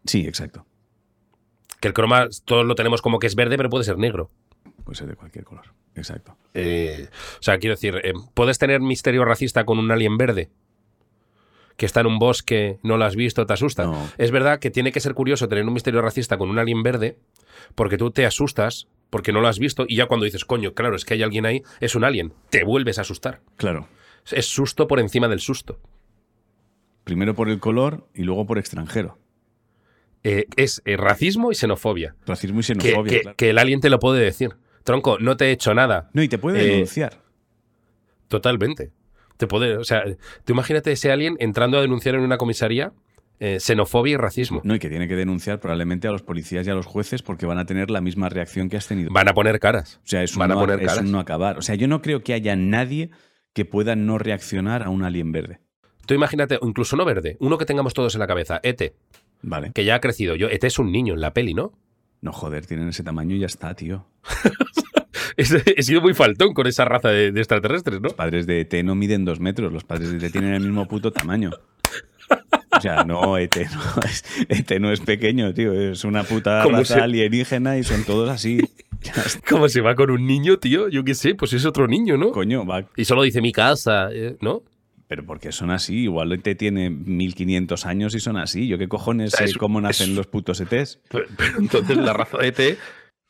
[0.04, 0.66] Sí, exacto.
[1.80, 4.30] Que el croma todos lo tenemos como que es verde, pero puede ser negro.
[4.84, 5.66] Puede ser de cualquier color.
[5.94, 6.36] Exacto.
[6.54, 10.50] Eh, o sea, quiero decir, eh, ¿puedes tener misterio racista con un alien verde?
[11.82, 13.82] Que está en un bosque, no lo has visto, te asusta.
[13.86, 14.08] No.
[14.16, 17.18] Es verdad que tiene que ser curioso tener un misterio racista con un alien verde,
[17.74, 20.94] porque tú te asustas, porque no lo has visto, y ya cuando dices, coño, claro,
[20.94, 23.40] es que hay alguien ahí, es un alien, te vuelves a asustar.
[23.56, 23.88] Claro.
[24.30, 25.80] Es susto por encima del susto.
[27.02, 29.18] Primero por el color y luego por extranjero.
[30.22, 32.14] Eh, es eh, racismo y xenofobia.
[32.26, 33.10] Racismo y Que, xenofobia.
[33.12, 33.36] que- claro.
[33.36, 34.50] que el alien te lo puede decir.
[34.84, 36.10] Tronco, no te he hecho nada.
[36.12, 37.20] No, y te puede Eh, denunciar.
[38.28, 38.92] Totalmente.
[39.42, 40.04] Te puede, o sea,
[40.44, 42.92] tú imagínate ese alien entrando a denunciar en una comisaría
[43.40, 44.60] eh, xenofobia y racismo.
[44.62, 47.44] No, y que tiene que denunciar probablemente a los policías y a los jueces porque
[47.44, 49.10] van a tener la misma reacción que has tenido.
[49.12, 49.98] Van a poner caras.
[50.04, 51.04] O sea, es un, van a no, poner es caras.
[51.04, 51.58] un no acabar.
[51.58, 53.10] O sea, yo no creo que haya nadie
[53.52, 55.58] que pueda no reaccionar a un alien verde.
[56.06, 58.94] Tú imagínate, incluso no verde, uno que tengamos todos en la cabeza, Ete,
[59.42, 59.72] Vale.
[59.74, 60.36] que ya ha crecido.
[60.36, 61.72] Yo, Ete es un niño en la peli, ¿no?
[62.20, 64.06] No, joder, tienen ese tamaño y ya está, tío.
[65.76, 68.04] He sido muy faltón con esa raza de, de extraterrestres, ¿no?
[68.08, 70.86] Los padres de ET no miden dos metros, los padres de ET tienen el mismo
[70.88, 71.50] puto tamaño.
[72.76, 75.72] O sea, no, ET no es, ET no es pequeño, tío.
[75.72, 78.60] Es una puta ¿Cómo raza se- alienígena y son todos así.
[79.48, 80.88] ¿Cómo se va con un niño, tío?
[80.88, 82.30] Yo qué sé, pues es otro niño, ¿no?
[82.32, 82.84] Coño, va.
[82.96, 84.62] Y solo dice mi casa, eh, ¿no?
[85.08, 88.66] Pero porque son así, igual te tiene 1500 años y son así.
[88.66, 91.00] ¿Yo qué cojones O sea, sé es- cómo nacen es- los putos ETs?
[91.10, 92.78] Pero, pero entonces la raza de ET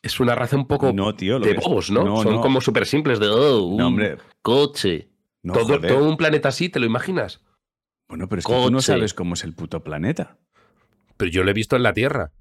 [0.02, 2.04] es una raza un poco No, tío, lo de bobos, ¿no?
[2.04, 2.40] no, Son no.
[2.40, 4.18] como súper simples de, oh, un hombre.
[4.42, 5.08] coche.
[5.44, 7.40] Todo, un planeta así, ¿te lo imaginas?
[8.08, 10.38] Bueno, pero es que tú no sabes cómo es el puto planeta.
[11.16, 12.32] Pero yo lo he visto en la Tierra.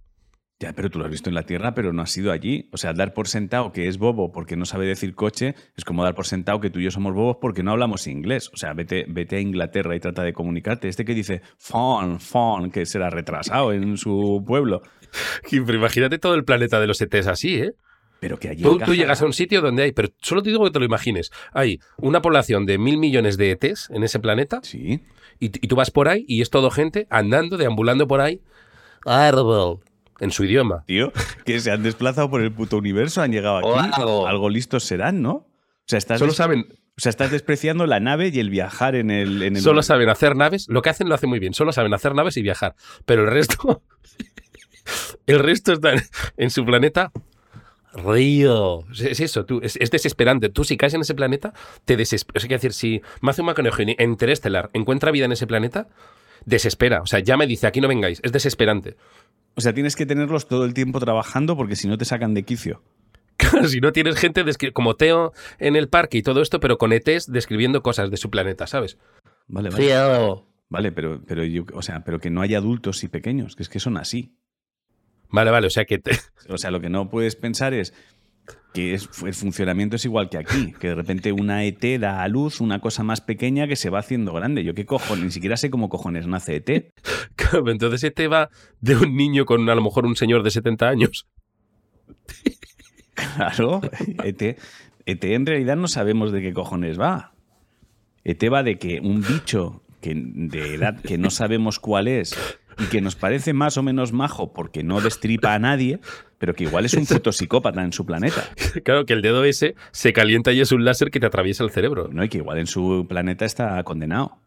[0.60, 2.69] Ya, pero tú lo has visto en la Tierra, pero no has ido allí.
[2.71, 6.04] O sea, dar por sentado que es bobo porque no sabe decir coche es como
[6.04, 8.52] dar por sentado que tú y yo somos bobos porque no hablamos inglés.
[8.54, 10.88] O sea, vete, vete a Inglaterra y trata de comunicarte.
[10.88, 14.84] Este que dice phone, phone, que será retrasado en su pueblo.
[15.50, 17.74] Pero imagínate todo el planeta de los ETs así, ¿eh?
[18.19, 20.69] Pero que allí Tú, llegas a un sitio donde hay, pero solo te digo que
[20.69, 25.02] te lo imagines, hay una población de mil millones de ETs en ese planeta Sí.
[25.39, 28.41] y, y tú vas por ahí y es todo gente andando, deambulando por ahí,
[29.06, 29.80] árbol,
[30.19, 30.84] en su idioma.
[30.86, 31.12] Tío,
[31.45, 33.89] que se han desplazado por el puto universo, han llegado aquí.
[33.93, 34.50] Algo.
[34.50, 35.32] Listos serán, ¿no?
[35.34, 35.47] O
[35.88, 39.41] sea, estás, Solo saben, o sea, estás despreciando la nave y el viajar en el.
[39.41, 41.93] En el solo saben hacer naves, lo que hacen lo hacen muy bien, solo saben
[41.93, 43.82] hacer naves y viajar, pero el resto,
[45.32, 45.94] el resto está
[46.38, 47.12] en, su planeta.
[47.94, 48.86] Río.
[48.91, 50.50] Es, es eso, tú, es, es desesperante.
[50.50, 51.54] Tú, si caes en ese planeta,
[51.86, 52.44] te desesperas.
[52.44, 55.88] Es decir, si Matthew McConaughey en Interestelar encuentra vida en ese planeta,
[56.46, 57.02] desespera.
[57.02, 58.20] O sea, ya me dice, aquí no vengáis.
[58.24, 58.96] Es desesperante.
[59.56, 62.44] O sea, tienes que tenerlos todo el tiempo trabajando porque si no te sacan de
[62.44, 62.82] quicio.
[63.41, 66.94] Claro, si no tienes gente como Teo en el parque y todo esto, pero con
[66.94, 69.00] ETs describiendo cosas de su planeta, ¿sabes?
[69.48, 70.44] Vale, vale.
[70.70, 73.70] Vale, pero, pero yo, o sea, pero que no hay adultos y pequeños, que es
[73.70, 74.36] que son así.
[75.32, 76.12] Vale, vale, o sea que te-
[76.50, 77.94] O sea, lo que no puedes pensar es
[78.74, 82.28] que es, el funcionamiento es igual que aquí, que de repente una ET da a
[82.30, 84.63] luz una cosa más pequeña que se va haciendo grande.
[84.63, 86.94] Yo qué cojones, ni siquiera sé cómo cojones nace ET.
[87.36, 90.88] Claro, entonces ET va de un niño con a lo mejor un señor de 70
[90.89, 91.28] años.
[93.36, 93.82] Claro,
[94.24, 94.41] ET,
[95.06, 97.34] ET en realidad no sabemos de qué cojones va.
[98.24, 102.36] ET va de que un bicho que, de edad que no sabemos cuál es
[102.82, 106.00] y que nos parece más o menos majo porque no destripa a nadie,
[106.38, 108.44] pero que igual es un puto psicópata en su planeta.
[108.84, 111.70] Claro, que el dedo ese se calienta y es un láser que te atraviesa el
[111.72, 112.10] cerebro.
[112.12, 112.24] ¿no?
[112.24, 114.38] Y que igual en su planeta está condenado.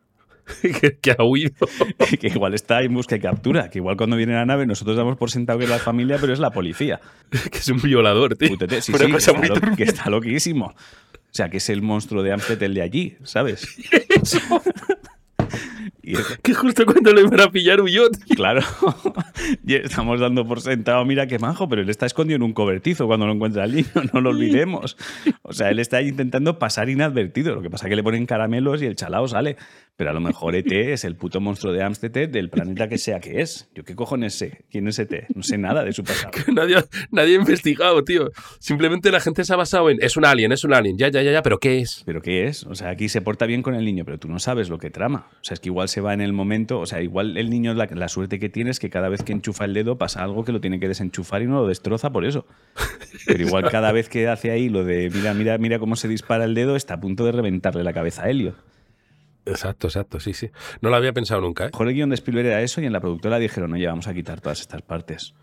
[0.63, 1.55] que, que ha huido.
[2.21, 3.71] que igual está en busca y captura.
[3.71, 6.33] Que igual cuando viene la nave nosotros damos por sentado que es la familia, pero
[6.33, 7.01] es la policía.
[7.31, 8.49] que es un violador, tío.
[8.51, 10.67] Putete, sí, sí, cosa que, está lo- que está loquísimo.
[10.67, 13.67] O sea, que es el monstruo de Amstead el de allí, ¿sabes?
[16.03, 18.05] Y es- Que justo cuando lo iban a pillar huyó.
[18.35, 18.61] claro,
[19.67, 23.07] y estamos dando por sentado, mira qué majo, pero él está escondido en un cobertizo
[23.07, 24.97] cuando lo encuentra al niño, no lo olvidemos.
[25.43, 28.83] O sea, él está intentando pasar inadvertido, lo que pasa es que le ponen caramelos
[28.83, 29.57] y el chalao sale.
[29.97, 33.21] Pero a lo mejor ET es el puto monstruo de Amstead del planeta que sea
[33.21, 33.71] que es.
[33.77, 34.65] ¿Yo qué cojones sé?
[34.69, 35.29] ¿Quién es ET?
[35.37, 36.33] No sé nada de su pasado.
[36.45, 36.79] Que nadie,
[37.13, 38.33] nadie ha investigado, tío.
[38.59, 39.99] Simplemente la gente se ha basado en.
[40.03, 40.99] Es un alien, es un alien.
[40.99, 42.03] Ya, ya, ya, ya, pero ¿qué es?
[42.07, 42.65] ¿Pero qué es?
[42.65, 44.91] O sea, aquí se porta bien con el niño, pero tú no sabes lo que
[44.91, 45.29] trama.
[45.31, 47.75] O sea, es que igual se va en el momento, o sea, igual el niño,
[47.75, 50.45] la, la suerte que tiene es que cada vez que enchufa el dedo pasa algo
[50.45, 52.47] que lo tiene que desenchufar y no lo destroza por eso.
[53.27, 56.45] Pero igual cada vez que hace ahí lo de, mira, mira, mira cómo se dispara
[56.45, 58.55] el dedo, está a punto de reventarle la cabeza a Helio.
[59.47, 60.51] Exacto, exacto, sí, sí.
[60.81, 61.71] No lo había pensado nunca, ¿eh?
[61.73, 64.15] Mejor el guion de Spielberg era eso y en la productora dijeron, oye, vamos a
[64.15, 65.35] quitar todas estas partes.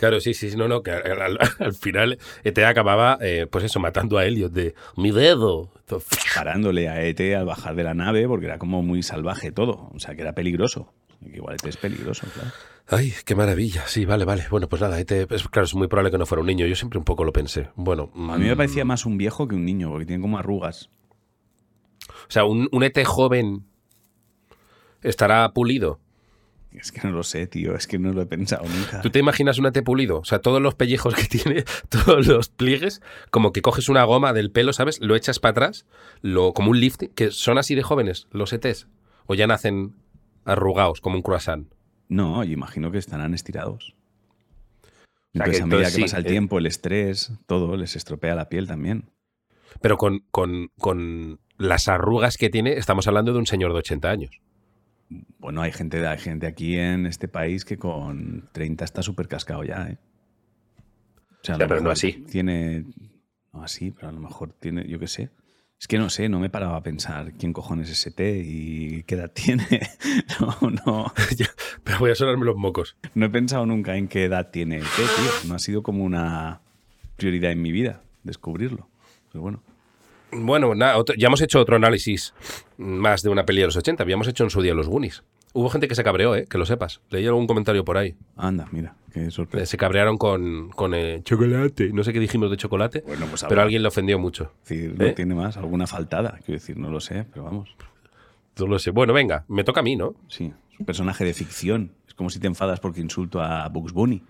[0.00, 3.64] Claro, sí, sí, sí, no, no, que al, al- al final ET acababa, eh, pues
[3.64, 5.70] eso, matando a Elliot de mi dedo.
[6.34, 9.90] Parándole a ET al bajar de la nave porque era como muy salvaje todo.
[9.94, 10.90] O sea, que era peligroso.
[11.20, 12.48] Igual ET es peligroso, claro.
[12.88, 13.86] Ay, qué maravilla.
[13.86, 14.46] Sí, vale, vale.
[14.50, 16.64] Bueno, pues nada, ET, es, claro, es muy probable que no fuera un niño.
[16.64, 17.68] Yo siempre un poco lo pensé.
[17.74, 20.38] Bueno, A mí me mm, parecía más un viejo que un niño porque tiene como
[20.38, 20.88] arrugas.
[22.08, 23.66] O sea, un, un ET joven
[25.02, 25.99] estará pulido.
[26.72, 27.74] Es que no lo sé, tío.
[27.74, 29.00] Es que no lo he pensado nunca.
[29.00, 30.20] ¿Tú te imaginas un ET pulido?
[30.20, 34.32] O sea, todos los pellejos que tiene, todos los pliegues, como que coges una goma
[34.32, 35.00] del pelo, ¿sabes?
[35.00, 35.86] Lo echas para atrás,
[36.22, 38.86] lo, como un lift, que son así de jóvenes, los ETs.
[39.26, 39.94] O ya nacen
[40.44, 41.72] arrugados, como un croissant.
[42.08, 43.94] No, yo imagino que estarán estirados.
[44.82, 44.92] sea,
[45.44, 46.30] Entonces, que a medida que sí, pasa el eh.
[46.30, 49.10] tiempo, el estrés, todo les estropea la piel también.
[49.80, 54.10] Pero con, con, con las arrugas que tiene, estamos hablando de un señor de 80
[54.10, 54.40] años.
[55.38, 59.64] Bueno, hay gente, hay gente aquí en este país que con 30 está súper cascado
[59.64, 59.98] ya, ¿eh?
[61.42, 62.24] O sea, pero no así.
[62.30, 62.84] Tiene.
[63.52, 65.30] No así, pero a lo mejor tiene, yo qué sé.
[65.80, 69.02] Es que no sé, no me paraba a pensar quién cojones es ese T y
[69.04, 69.66] qué edad tiene.
[70.38, 71.12] No, no.
[71.84, 72.98] Pero voy a sonarme los mocos.
[73.14, 75.48] No he pensado nunca en qué edad tiene tío.
[75.48, 76.60] No ha sido como una
[77.16, 78.90] prioridad en mi vida descubrirlo.
[79.32, 79.62] Pero bueno.
[80.32, 82.34] Bueno, otro- ya hemos hecho otro análisis
[82.78, 84.02] más de una peli de los 80.
[84.02, 85.22] Habíamos hecho en su día los Goonies.
[85.52, 86.46] Hubo gente que se cabreó, ¿eh?
[86.48, 87.00] Que lo sepas.
[87.10, 88.14] Leí algún comentario por ahí.
[88.36, 89.66] Anda, mira, qué sorpresa.
[89.66, 91.90] Se cabrearon con, con eh, chocolate.
[91.92, 94.52] No sé qué dijimos de chocolate, Bueno, pues pero alguien le ofendió mucho.
[94.62, 95.12] Decir, no ¿Eh?
[95.12, 97.74] tiene más, alguna faltada, quiero decir, no lo sé, pero vamos.
[98.58, 98.92] No lo sé.
[98.92, 100.14] Bueno, venga, me toca a mí, ¿no?
[100.28, 101.92] Sí, es un personaje de ficción.
[102.06, 104.22] Es como si te enfadas porque insulto a Bugs Bunny.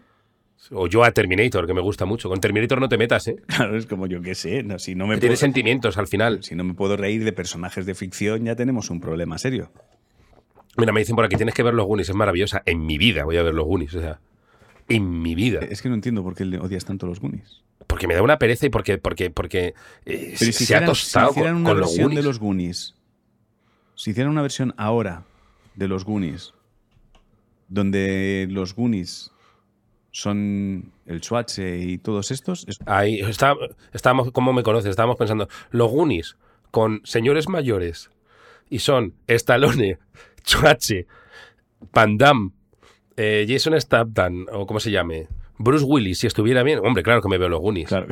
[0.73, 2.29] O yo a Terminator, que me gusta mucho.
[2.29, 3.37] Con Terminator no te metas, ¿eh?
[3.47, 6.07] Claro, es como yo qué sé, no, si no me Que tiene puedo, sentimientos al
[6.07, 6.45] final.
[6.45, 9.71] si no me puedo reír de personajes de ficción, ya tenemos un problema serio.
[10.77, 12.63] Mira, me dicen por aquí, tienes que ver los Goonies, es maravillosa.
[12.67, 14.21] En mi vida voy a ver los Goonies, o sea,
[14.89, 15.61] en mi vida.
[15.61, 17.63] Es que no entiendo por qué le odias tanto los Goonies.
[17.87, 20.85] Porque me da una pereza y porque, porque, porque eh, Pero se si ha hicieran,
[20.87, 22.95] tostado si hicieran con, una con versión de los Goonies,
[23.97, 25.25] si hicieran una versión ahora
[25.75, 26.55] de los Goonies,
[27.69, 29.33] donde los Goonies
[30.11, 33.55] son el Schwarze y todos estos, es- Ahí está,
[33.93, 34.91] estábamos, ¿cómo me conoces?
[34.91, 36.37] Estábamos pensando, los Goonies
[36.71, 38.11] con señores mayores
[38.69, 39.99] y son Stallone,
[40.47, 41.07] Schwarze,
[41.93, 42.51] Van Damme,
[43.17, 47.29] eh, Jason Statham o como se llame, Bruce Willis, si estuviera bien, hombre, claro que
[47.29, 47.89] me veo los Goonies.
[47.89, 48.07] claro.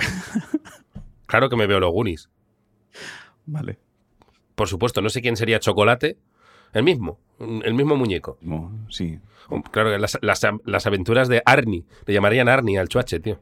[1.26, 2.28] Claro que me veo los Goonies.
[3.46, 3.78] vale.
[4.55, 6.16] Por supuesto, no sé quién sería Chocolate,
[6.72, 8.38] el mismo, el mismo muñeco.
[8.40, 9.18] No, sí.
[9.48, 13.40] Oh, Claro, las- las aventuras de Arnie, le llamarían Arnie al Chuache, tío.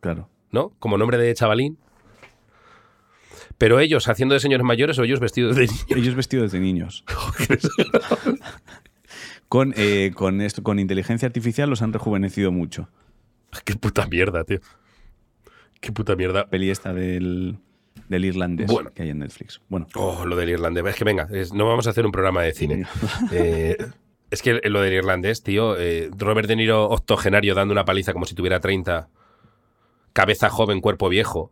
[0.00, 0.28] Claro.
[0.50, 0.72] ¿no?
[0.78, 1.78] Como nombre de chavalín.
[3.58, 5.86] Pero ellos haciendo de señores mayores o ellos vestidos de niños.
[5.90, 7.04] Ellos vestidos de niños.
[9.48, 12.88] con, eh, con, esto, con inteligencia artificial los han rejuvenecido mucho.
[13.64, 14.60] Qué puta mierda, tío.
[15.80, 16.48] Qué puta mierda.
[16.48, 17.58] Peli esta del,
[18.08, 18.90] del irlandés Bueno.
[18.94, 19.60] que hay en Netflix.
[19.68, 20.84] Bueno, Oh, lo del irlandés.
[20.86, 22.86] Es que venga, es- no vamos a hacer un programa de cine.
[23.32, 23.76] Eh,
[24.30, 28.24] es que lo del irlandés, tío, eh, Robert De Niro octogenario dando una paliza como
[28.26, 29.08] si tuviera 30,
[30.12, 31.50] cabeza joven, cuerpo viejo.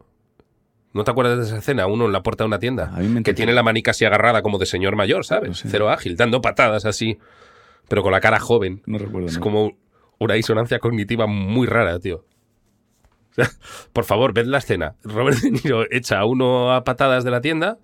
[0.92, 1.86] ¿No te acuerdas de esa escena?
[1.86, 2.92] Uno en la puerta de una tienda.
[3.24, 5.59] Que tiene la manica así agarrada como de señor mayor, ¿sabes?
[5.59, 5.68] Sé.
[5.68, 7.18] Cero ágil, dando patadas así,
[7.88, 8.82] pero con la cara joven.
[8.86, 9.28] no recuerdo.
[9.28, 9.78] Es como
[10.18, 12.24] una disonancia cognitiva muy rara, tío.
[13.93, 14.95] Por favor, ved la escena.
[15.05, 17.78] Robert De Niro echa a uno a patadas de la tienda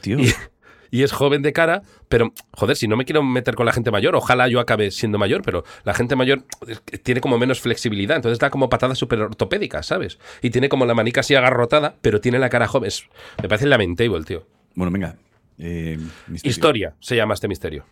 [0.00, 0.32] tío, y,
[0.90, 3.90] y es joven de cara, pero, joder, si no me quiero meter con la gente
[3.90, 6.44] mayor, ojalá yo acabe siendo mayor, pero la gente mayor
[7.02, 10.18] tiene como menos flexibilidad, entonces da como patadas súper ortopédicas, ¿sabes?
[10.42, 12.88] Y tiene como la manica así agarrotada, pero tiene la cara joven.
[12.88, 13.08] Es-
[13.42, 14.46] me parece lamentable, tío.
[14.74, 15.16] Bueno, venga.
[15.58, 15.98] eh.
[16.42, 17.84] Historia se llama este misterio.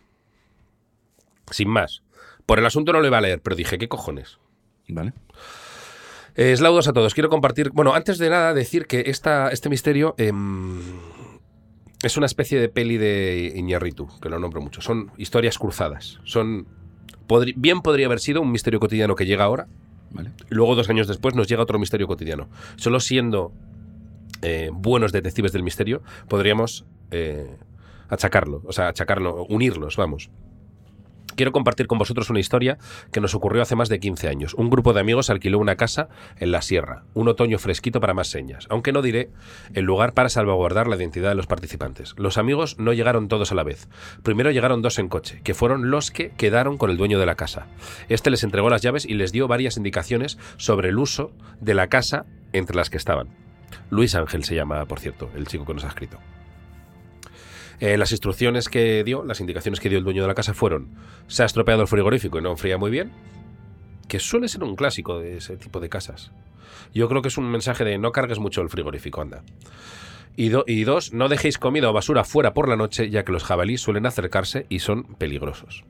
[1.49, 2.01] Sin más.
[2.45, 4.37] Por el asunto no lo iba a leer, pero dije, ¿qué cojones?
[4.87, 5.13] Vale.
[6.35, 7.13] Eh, Eslaudos a todos.
[7.13, 7.71] Quiero compartir.
[7.71, 10.79] Bueno, antes de nada, decir que esta, este misterio em,
[12.03, 14.81] es una especie de peli de Iñarritu, que lo nombro mucho.
[14.81, 16.19] Son historias cruzadas.
[16.23, 16.67] Son.
[17.27, 19.67] podri- bien podría haber sido un misterio cotidiano que llega ahora,
[20.11, 20.31] Vale.
[20.49, 22.49] y luego dos años después nos llega otro misterio cotidiano.
[22.77, 23.51] Solo siendo
[24.41, 27.55] eh, buenos detectives del misterio, podríamos eh,
[28.09, 30.29] achacarlo, o sea, achacarlo, unirlos, vamos.
[31.35, 32.77] Quiero compartir con vosotros una historia
[33.11, 34.53] que nos ocurrió hace más de 15 años.
[34.53, 38.27] Un grupo de amigos alquiló una casa en la sierra, un otoño fresquito para más
[38.27, 39.29] señas, aunque no diré
[39.73, 42.13] el lugar para salvaguardar la identidad de los participantes.
[42.17, 43.87] Los amigos no llegaron todos a la vez.
[44.23, 47.35] Primero llegaron dos en coche, que fueron los que quedaron con el dueño de la
[47.35, 47.67] casa.
[48.09, 51.87] Este les entregó las llaves y les dio varias indicaciones sobre el uso de la
[51.87, 53.29] casa entre las que estaban.
[53.89, 56.17] Luis Ángel se llama, por cierto, el chico que nos ha escrito.
[57.81, 60.95] Eh, las instrucciones que dio, las indicaciones que dio el dueño de la casa fueron:
[61.27, 63.11] se ha estropeado el frigorífico y no enfría muy bien,
[64.07, 66.31] que suele ser un clásico de ese tipo de casas.
[66.93, 69.43] Yo creo que es un mensaje de no cargues mucho el frigorífico, anda.
[70.37, 73.43] Y, y dos, no dejéis comida o basura fuera por la noche, ya que los
[73.43, 75.83] jabalíes suelen acercarse y son peligrosos.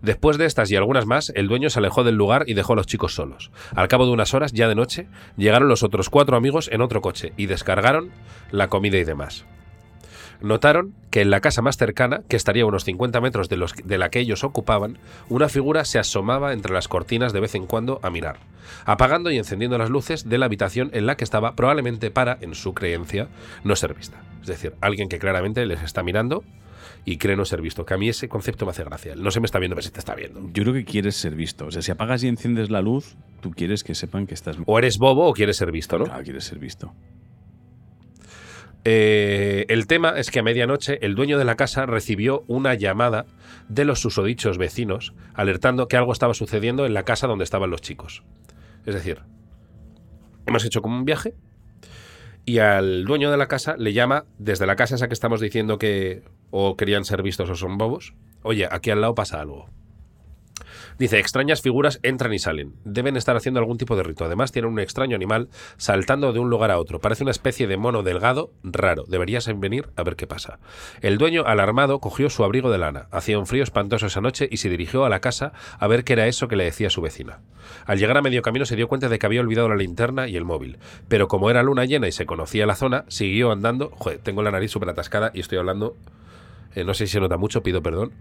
[0.00, 2.76] Después de estas y algunas más, el dueño se alejó del lugar y dejó a
[2.76, 3.50] los chicos solos.
[3.74, 7.00] Al cabo de unas horas, ya de noche, llegaron los otros cuatro amigos en otro
[7.00, 8.12] coche y descargaron
[8.52, 9.44] la comida y demás.
[10.40, 13.74] Notaron que en la casa más cercana, que estaría a unos 50 metros de, los,
[13.74, 17.66] de la que ellos ocupaban, una figura se asomaba entre las cortinas de vez en
[17.66, 18.38] cuando a mirar,
[18.84, 22.54] apagando y encendiendo las luces de la habitación en la que estaba, probablemente para, en
[22.54, 23.28] su creencia,
[23.64, 24.22] no ser vista.
[24.40, 26.44] Es decir, alguien que claramente les está mirando
[27.04, 27.84] y cree no ser visto.
[27.86, 29.14] Que a mí ese concepto me hace gracia.
[29.16, 30.40] No se me está viendo, pero sí te está viendo.
[30.52, 31.66] Yo creo que quieres ser visto.
[31.66, 34.56] O sea, si apagas y enciendes la luz, tú quieres que sepan que estás.
[34.66, 36.04] O eres bobo o quieres ser visto, ¿no?
[36.04, 36.92] Claro, quieres ser visto.
[38.84, 43.26] Eh, el tema es que a medianoche el dueño de la casa recibió una llamada
[43.68, 47.80] de los susodichos vecinos alertando que algo estaba sucediendo en la casa donde estaban los
[47.80, 48.22] chicos.
[48.86, 49.20] Es decir,
[50.46, 51.34] hemos hecho como un viaje
[52.44, 55.78] y al dueño de la casa le llama desde la casa esa que estamos diciendo
[55.78, 58.14] que o querían ser vistos o son bobos.
[58.42, 59.68] Oye, aquí al lado pasa algo.
[60.98, 62.74] Dice, extrañas figuras entran y salen.
[62.84, 64.24] Deben estar haciendo algún tipo de rito.
[64.24, 67.00] Además, tienen un extraño animal saltando de un lugar a otro.
[67.00, 69.04] Parece una especie de mono delgado, raro.
[69.06, 70.58] Deberías venir a ver qué pasa.
[71.00, 73.06] El dueño, alarmado, cogió su abrigo de lana.
[73.10, 76.14] Hacía un frío espantoso esa noche y se dirigió a la casa a ver qué
[76.14, 77.40] era eso que le decía su vecina.
[77.86, 80.36] Al llegar a medio camino se dio cuenta de que había olvidado la linterna y
[80.36, 80.78] el móvil.
[81.08, 83.90] Pero como era luna llena y se conocía la zona, siguió andando.
[83.96, 85.96] Joder, tengo la nariz súper atascada y estoy hablando...
[86.74, 88.12] eh, no sé si se nota mucho, pido perdón.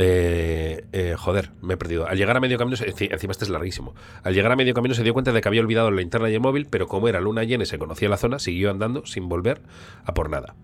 [0.00, 2.06] Eh, eh, joder, me he perdido.
[2.06, 3.96] Al llegar a medio camino, encima este es larguísimo.
[4.22, 6.34] Al llegar a medio camino se dio cuenta de que había olvidado la linterna y
[6.34, 9.28] el móvil, pero como era luna llena y se conocía la zona, siguió andando sin
[9.28, 9.60] volver
[10.04, 10.54] a por nada.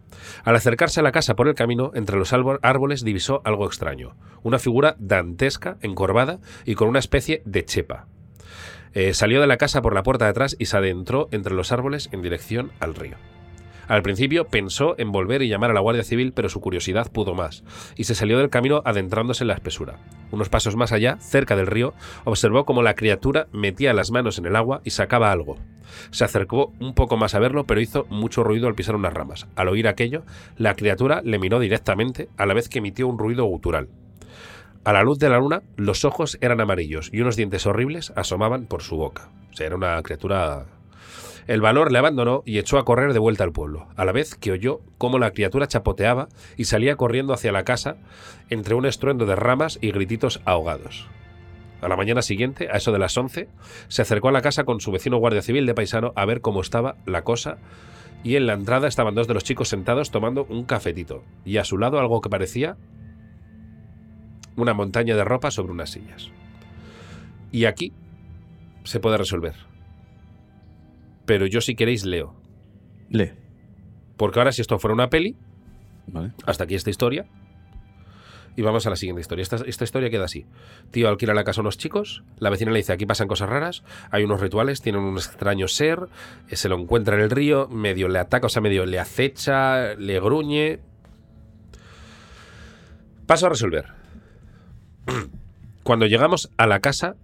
[0.44, 4.14] Al acercarse a la casa por el camino, entre los árbol- árboles divisó algo extraño.
[4.44, 8.06] Una figura dantesca, encorvada y con una especie de chepa.
[8.92, 11.72] Eh, salió de la casa por la puerta de atrás y se adentró entre los
[11.72, 13.16] árboles en dirección al río.
[13.88, 17.34] Al principio pensó en volver y llamar a la Guardia Civil, pero su curiosidad pudo
[17.34, 17.64] más,
[17.96, 19.98] y se salió del camino adentrándose en la espesura.
[20.30, 24.46] Unos pasos más allá, cerca del río, observó cómo la criatura metía las manos en
[24.46, 25.56] el agua y sacaba algo.
[26.10, 29.46] Se acercó un poco más a verlo, pero hizo mucho ruido al pisar unas ramas.
[29.54, 30.24] Al oír aquello,
[30.56, 33.88] la criatura le miró directamente, a la vez que emitió un ruido gutural.
[34.84, 38.66] A la luz de la luna, los ojos eran amarillos y unos dientes horribles asomaban
[38.66, 39.30] por su boca.
[39.58, 40.66] Era una criatura
[41.46, 44.34] el valor le abandonó y echó a correr de vuelta al pueblo, a la vez
[44.34, 47.96] que oyó cómo la criatura chapoteaba y salía corriendo hacia la casa
[48.48, 51.06] entre un estruendo de ramas y grititos ahogados.
[51.82, 53.48] A la mañana siguiente, a eso de las 11,
[53.88, 56.62] se acercó a la casa con su vecino guardia civil de paisano a ver cómo
[56.62, 57.58] estaba la cosa
[58.22, 61.64] y en la entrada estaban dos de los chicos sentados tomando un cafetito y a
[61.64, 62.78] su lado algo que parecía
[64.56, 66.30] una montaña de ropa sobre unas sillas.
[67.52, 67.92] Y aquí
[68.84, 69.73] se puede resolver
[71.26, 72.34] pero yo si queréis leo.
[73.10, 73.32] Lee.
[74.16, 75.36] Porque ahora si esto fuera una peli,
[76.06, 76.32] ¿Vale?
[76.46, 77.26] hasta aquí esta historia.
[78.56, 79.42] Y vamos a la siguiente historia.
[79.42, 80.46] Esta, esta historia queda así.
[80.92, 83.82] Tío alquila la casa a unos chicos, la vecina le dice, aquí pasan cosas raras,
[84.12, 86.08] hay unos rituales, tienen un extraño ser,
[86.48, 89.94] eh, se lo encuentra en el río, medio le ataca, o sea, medio le acecha,
[89.94, 90.78] le gruñe.
[93.26, 93.86] Paso a resolver.
[95.82, 97.16] Cuando llegamos a la casa,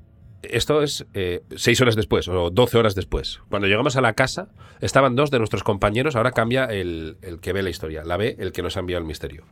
[0.42, 3.40] esto es eh, seis horas después o 12 horas después.
[3.48, 4.48] Cuando llegamos a la casa,
[4.80, 6.16] estaban dos de nuestros compañeros.
[6.16, 8.04] Ahora cambia el, el que ve la historia.
[8.04, 9.44] La ve el que nos ha enviado el misterio.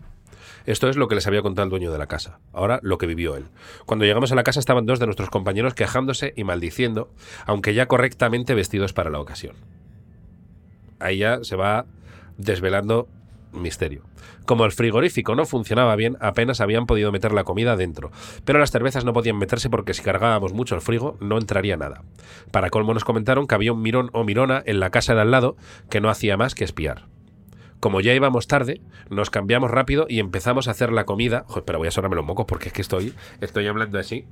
[0.66, 2.40] Esto es lo que les había contado el dueño de la casa.
[2.52, 3.46] Ahora lo que vivió él.
[3.86, 7.10] Cuando llegamos a la casa estaban dos de nuestros compañeros quejándose y maldiciendo,
[7.46, 9.56] aunque ya correctamente vestidos para la ocasión.
[10.98, 11.86] Ahí ya se va
[12.36, 13.08] desvelando
[13.52, 14.02] misterio.
[14.46, 18.10] Como el frigorífico no funcionaba bien, apenas habían podido meter la comida dentro,
[18.44, 22.02] pero las cervezas no podían meterse porque si cargábamos mucho el frigo no entraría nada.
[22.50, 25.30] Para colmo nos comentaron que había un mirón o mirona en la casa de al
[25.30, 25.56] lado
[25.90, 27.06] que no hacía más que espiar.
[27.80, 31.44] Como ya íbamos tarde, nos cambiamos rápido y empezamos a hacer la comida.
[31.46, 34.24] Joder, pero voy a sonarme los mocos porque es que estoy, estoy hablando así.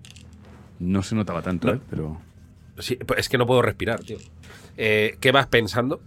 [0.81, 1.75] No se notaba tanto, No.
[1.75, 1.81] ¿eh?
[1.89, 2.21] Pero.
[2.79, 4.19] Sí, pues es que no puedo respirar, tío.
[4.77, 6.01] Eh, ¿Qué vas pensando?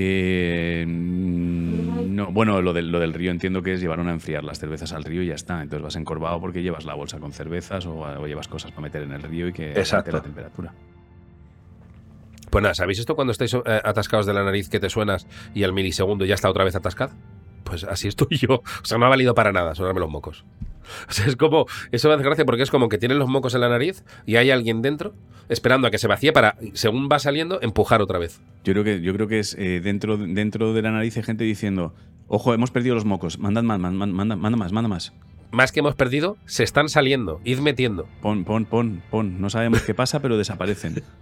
[0.00, 4.60] Eh, no, bueno, lo del, lo del río entiendo que es llevaron a enfriar las
[4.60, 5.60] cervezas al río y ya está.
[5.62, 9.02] Entonces vas encorvado porque llevas la bolsa con cervezas o, o llevas cosas para meter
[9.02, 10.12] en el río y que Exacto.
[10.12, 10.72] la temperatura.
[12.50, 15.64] Pues nada, ¿sabéis esto cuando estáis eh, atascados de la nariz que te suenas y
[15.64, 17.12] al milisegundo ya está otra vez atascado?
[17.64, 18.54] Pues así estoy yo.
[18.54, 20.44] O sea, no ha valido para nada sonarme los mocos.
[21.08, 21.66] O sea, es como.
[21.92, 24.36] Eso me hace gracia porque es como que tienen los mocos en la nariz y
[24.36, 25.14] hay alguien dentro
[25.48, 28.40] esperando a que se vacíe para, según va saliendo, empujar otra vez.
[28.64, 31.44] Yo creo que, yo creo que es eh, dentro, dentro de la nariz hay gente
[31.44, 31.94] diciendo:
[32.26, 35.12] Ojo, hemos perdido los mocos, mandad más, man- man- manda, manda más, manda más.
[35.50, 37.40] Más que hemos perdido, se están saliendo.
[37.42, 38.06] Id metiendo.
[38.20, 39.40] Pon, pon, pon, pon.
[39.40, 41.02] No sabemos qué pasa, pero desaparecen.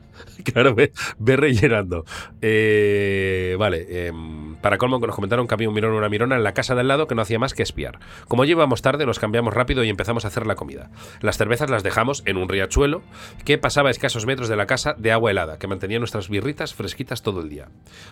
[0.45, 2.07] Claro, ve, ve rellenando.
[2.41, 6.37] Eh, vale, em, para colmo que nos comentaron que había un mirón o una mirona
[6.37, 7.99] en la casa de al lado que no hacía más que espiar.
[8.29, 10.91] Como llevamos tarde, nos cambiamos rápido y empezamos a hacer la comida.
[11.21, 13.03] Las cervezas las dejamos en un riachuelo
[13.45, 16.75] que pasaba a escasos metros de la casa de agua helada, que mantenía nuestras birritas
[16.75, 17.69] fresquitas todo el día.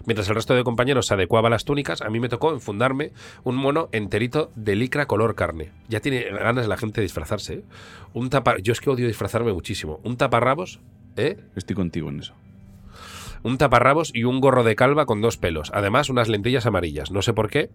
[0.07, 3.13] Mientras el resto de compañeros se adecuaba a las túnicas, a mí me tocó enfundarme
[3.43, 5.73] un mono enterito de licra color carne.
[5.89, 7.55] Ya tiene ganas la gente de disfrazarse.
[7.55, 7.65] ¿eh?
[8.13, 8.31] Un.
[8.63, 10.01] Yo es que odio disfrazarme muchísimo.
[10.03, 10.81] Un taparrabos,
[11.17, 11.39] ¿eh?
[11.57, 12.35] Estoy contigo en eso.
[13.45, 15.71] Un taparrabos y un gorro de calva con dos pelos.
[15.73, 17.13] Además, unas lentillas amarillas.
[17.13, 17.71] No sé por qué.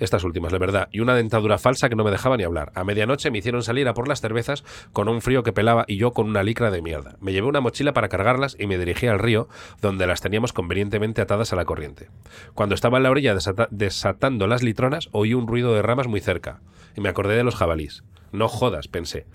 [0.00, 0.88] Estas últimas, la verdad.
[0.90, 2.72] Y una dentadura falsa que no me dejaba ni hablar.
[2.74, 5.96] A medianoche me hicieron salir a por las cervezas con un frío que pelaba y
[5.98, 7.16] yo con una licra de mierda.
[7.20, 9.48] Me llevé una mochila para cargarlas y me dirigí al río,
[9.80, 12.08] donde las teníamos convenientemente atadas a la corriente.
[12.54, 16.20] Cuando estaba en la orilla desata- desatando las litronas, oí un ruido de ramas muy
[16.20, 16.60] cerca.
[16.96, 18.02] Y me acordé de los jabalís.
[18.32, 19.26] No jodas, pensé.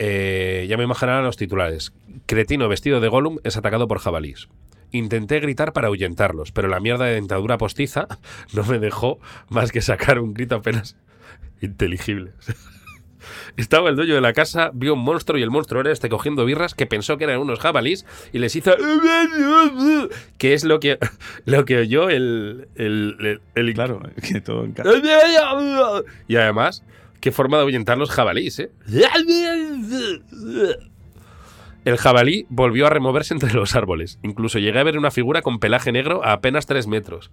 [0.00, 1.92] Eh, ya me imaginarán los titulares.
[2.26, 4.48] Cretino vestido de Gollum es atacado por jabalís.
[4.92, 8.06] Intenté gritar para ahuyentarlos, pero la mierda de dentadura postiza
[8.54, 9.18] no me dejó
[9.48, 10.96] más que sacar un grito apenas
[11.60, 12.32] inteligible.
[13.56, 16.44] Estaba el dueño de la casa, vio un monstruo y el monstruo era este cogiendo
[16.44, 18.72] birras que pensó que eran unos jabalís y les hizo...
[20.38, 20.98] que es lo que,
[21.44, 22.68] lo que oyó el...
[22.76, 24.88] el, el- el- Claro, que todo encaja.
[26.28, 26.84] y además,
[27.20, 28.70] qué forma de ahuyentar los jabalíes, ¿eh?
[31.84, 34.18] El jabalí volvió a removerse entre los árboles.
[34.22, 37.30] Incluso llegué a ver una figura con pelaje negro a apenas tres metros.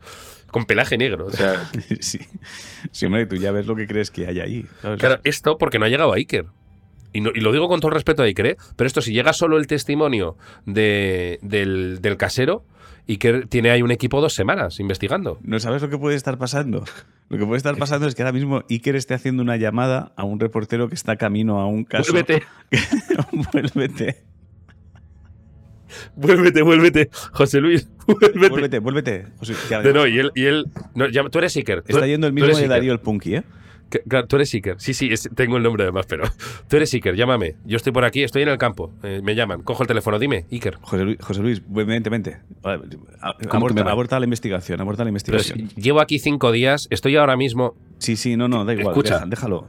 [0.52, 1.26] Con pelaje negro.
[1.28, 1.70] O sea,
[2.00, 2.20] Sí.
[2.92, 4.66] sí, hombre, tú ya ves lo que crees que hay ahí.
[4.82, 5.00] ¿sabes?
[5.00, 6.46] claro, esto porque no ha llegado a Iker.
[7.12, 8.58] Y, no- y lo digo con todo el respeto a Iker, ¿eh?
[8.76, 12.66] pero esto si llega solo el testimonio de- del, del casero,
[13.08, 15.38] Iker tiene ahí un equipo dos semanas investigando.
[15.44, 16.84] ¿No sabes lo que puede estar pasando?
[17.28, 20.24] Lo que puede estar pasando es que ahora mismo Iker esté haciendo una llamada a
[20.26, 22.12] un reportero que está camino a un caso.
[22.12, 22.44] Vuélvete,
[23.52, 24.24] vuélvete.
[26.16, 27.10] vuélvete, vuélvete.
[27.32, 28.50] José Luis, vuélvete.
[28.50, 29.26] Vuélvete, vuélvete.
[29.38, 29.54] José,
[29.94, 30.66] no, y él, y él
[30.96, 31.82] no, ya- tú eres Iker.
[31.84, 32.68] Tú- está yendo el mismo de.
[32.68, 33.44] Darío el Punky, ¿eh?
[33.90, 34.76] Que- claro, tú eres Iker.
[34.80, 36.24] Sí, sí, es- tengo el nombre además, pero
[36.68, 37.56] tú eres Iker, llámame.
[37.66, 38.92] Yo estoy por aquí, estoy en el campo.
[39.04, 40.78] eh, me llaman, cojo el teléfono, dime, Iker.
[40.82, 42.38] José Luis, José Luis vente, vente.
[42.64, 42.72] A-
[43.22, 45.70] a- ¿Cómo que me Aborta, la investigación, aborta la investigación.
[45.70, 48.88] si- llevo aquí cinco días, estoy ahora mismo Sí, sí, no, no, da igual.
[48.90, 49.14] Escucha.
[49.16, 49.68] deja- déjalo.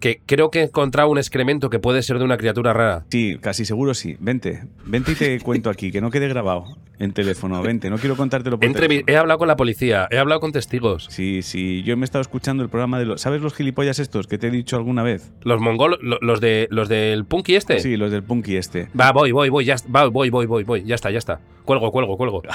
[0.00, 3.04] Que creo que he encontrado un excremento que puede ser de una criatura rara.
[3.10, 4.16] Sí, casi seguro sí.
[4.20, 7.62] Vente, vente y te cuento aquí, que no quede grabado en teléfono.
[7.62, 9.04] Vente, no quiero contártelo por entrevi- teléfono.
[9.12, 11.06] he hablado con la policía, he hablado con testigos.
[11.10, 13.20] Sí, sí, yo me he estado escuchando el programa de los...
[13.20, 15.30] ¿Sabes los gilipollas estos que te he dicho alguna vez?
[15.42, 17.78] Los mongolos, lo- los, de, los del punky este.
[17.80, 18.88] Sí, los del Punky este.
[18.98, 21.40] Va, voy, voy, voy, ya, va, voy, voy, voy, voy, ya está, ya está.
[21.64, 22.42] Cuelgo, cuelgo, cuelgo.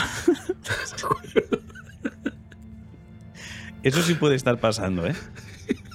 [3.84, 5.14] Eso sí puede estar pasando, ¿eh?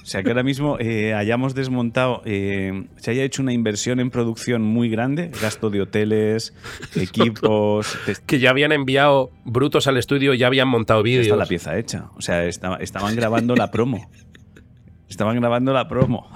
[0.09, 4.09] O sea, que ahora mismo eh, hayamos desmontado, eh, se haya hecho una inversión en
[4.09, 6.55] producción muy grande, gasto de hoteles,
[6.95, 7.95] equipos,
[8.25, 11.27] Que ya habían enviado brutos al estudio ya habían montado vídeos.
[11.27, 12.09] está la pieza hecha.
[12.17, 14.09] O sea, estaba- estaban grabando la promo.
[15.07, 16.27] Estaban grabando la promo.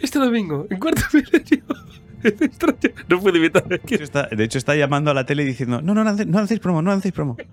[0.00, 1.64] Este domingo, en cuarto milenio.
[3.08, 5.94] no puedo evitar De hecho, está, de hecho, está llamando a la tele diciendo, no,
[5.94, 7.36] no, no, no hacéis promo, no hacéis promo.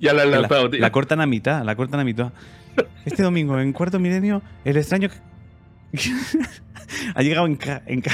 [0.00, 0.80] Ya la han La, lanzado, tío.
[0.80, 2.32] la cortan a mitad, la cortan a mitad.
[3.04, 5.10] Este domingo, en cuarto milenio, el extraño
[7.14, 7.82] ha llegado en K.
[7.84, 8.10] En K.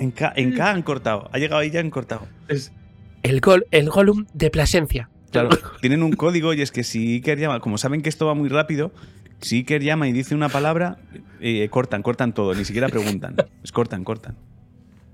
[0.00, 1.28] En K, en K han cortado.
[1.32, 2.26] Ha llegado ahí ya han cortado.
[3.22, 5.10] El gol, el Gollum de Plasencia.
[5.30, 8.34] Claro, tienen un código y es que si Iker llama, como saben que esto va
[8.34, 8.90] muy rápido,
[9.40, 10.98] si Iker llama y dice una palabra,
[11.40, 13.36] eh, cortan, cortan todo, ni siquiera preguntan.
[13.62, 14.36] Es cortan, cortan.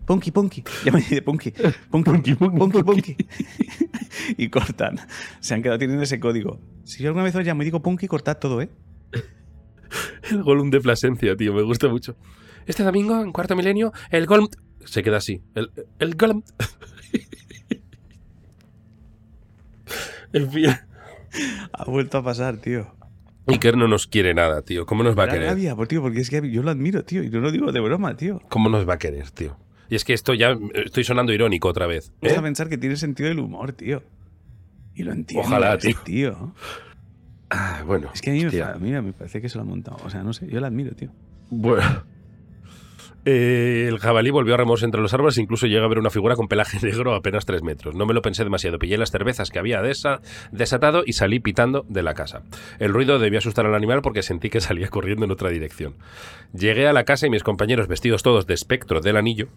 [0.06, 0.62] Punky, punky.
[0.84, 1.52] Llama y dice punky.
[1.90, 3.16] Punky, punky, punky.
[4.36, 5.00] y cortan.
[5.40, 6.60] Se han quedado teniendo ese código.
[6.84, 8.70] Si yo alguna vez os llamo y digo punky, cortad todo, ¿eh?
[10.30, 12.16] El Gollum de Plasencia, tío, me gusta mucho.
[12.66, 14.48] Este domingo, en cuarto milenio, el Gollum.
[14.84, 15.42] Se queda así.
[15.54, 16.42] El, el Gollum.
[20.32, 20.70] en fin.
[21.72, 22.95] Ha vuelto a pasar, tío.
[23.46, 24.86] Iker no nos quiere nada, tío.
[24.86, 25.48] ¿Cómo nos va a querer?
[25.48, 28.16] rabia, tío, porque es que yo lo admiro, tío, y no lo digo de broma,
[28.16, 28.40] tío.
[28.48, 29.56] ¿Cómo nos va a querer, tío?
[29.88, 32.12] Y es que esto ya eh, estoy sonando irónico otra vez.
[32.20, 32.28] ¿eh?
[32.28, 34.02] Vas a pensar que tiene sentido del humor, tío.
[34.94, 35.46] Y lo entiendo.
[35.46, 35.96] Ojalá, tío.
[36.04, 36.54] tío.
[37.50, 38.10] Ah, bueno.
[38.12, 39.98] Es que a mí, me, a mí me parece que se lo ha montado.
[40.04, 41.10] O sea, no sé, yo la admiro, tío.
[41.50, 42.04] Bueno.
[43.28, 46.36] Eh, el jabalí volvió a removerse entre los árboles incluso llega a ver una figura
[46.36, 47.96] con pelaje negro a apenas tres metros.
[47.96, 48.78] No me lo pensé demasiado.
[48.78, 50.20] Pillé las cervezas que había desa-
[50.52, 52.42] desatado y salí pitando de la casa.
[52.78, 55.94] El ruido debió asustar al animal porque sentí que salía corriendo en otra dirección.
[56.54, 59.48] Llegué a la casa y mis compañeros, vestidos todos de espectro del anillo,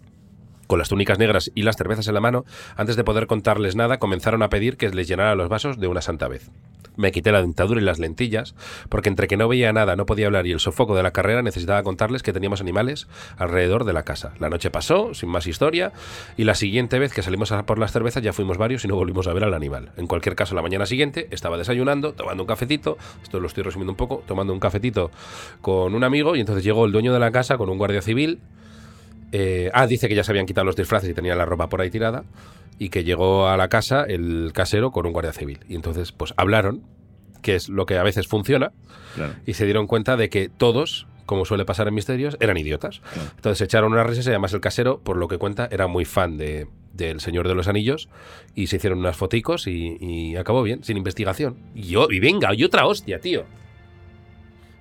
[0.66, 2.44] con las túnicas negras y las cervezas en la mano,
[2.76, 6.00] antes de poder contarles nada, comenzaron a pedir que les llenara los vasos de una
[6.02, 6.50] santa vez.
[7.00, 8.54] Me quité la dentadura y las lentillas,
[8.90, 11.40] porque entre que no veía nada, no podía hablar y el sofoco de la carrera
[11.40, 14.34] necesitaba contarles que teníamos animales alrededor de la casa.
[14.38, 15.92] La noche pasó, sin más historia,
[16.36, 18.96] y la siguiente vez que salimos a por las cervezas ya fuimos varios y no
[18.96, 19.92] volvimos a ver al animal.
[19.96, 23.92] En cualquier caso, la mañana siguiente estaba desayunando, tomando un cafetito, esto lo estoy resumiendo
[23.92, 25.10] un poco, tomando un cafetito
[25.62, 28.40] con un amigo y entonces llegó el dueño de la casa con un guardia civil
[29.32, 31.80] eh, ah, dice que ya se habían quitado los disfraces y tenían la ropa por
[31.80, 32.24] ahí tirada.
[32.78, 35.60] Y que llegó a la casa el casero con un guardia civil.
[35.68, 36.82] Y entonces, pues hablaron,
[37.42, 38.72] que es lo que a veces funciona,
[39.14, 39.34] Claro.
[39.44, 43.00] y se dieron cuenta de que todos, como suele pasar en misterios, eran idiotas.
[43.12, 43.30] Claro.
[43.36, 46.38] Entonces echaron unas risas y además el casero, por lo que cuenta, era muy fan
[46.38, 48.08] de del Señor de los Anillos
[48.56, 51.56] y se hicieron unas foticos y, y acabó bien, sin investigación.
[51.74, 53.44] Y yo, y venga, y otra hostia, tío.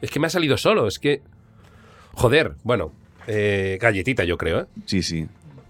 [0.01, 1.21] Es que me ha salido solo, es que...
[2.13, 2.91] Joder, bueno,
[3.29, 4.65] eh, galletita yo creo, ¿eh?
[4.85, 5.27] Sí, sí.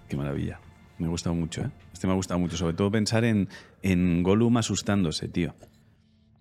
[0.07, 0.59] Qué maravilla.
[0.97, 1.69] Me ha gustado mucho, ¿eh?
[1.93, 2.55] Este me ha gustado mucho.
[2.57, 3.47] Sobre todo pensar en,
[3.81, 5.53] en Gollum asustándose, tío.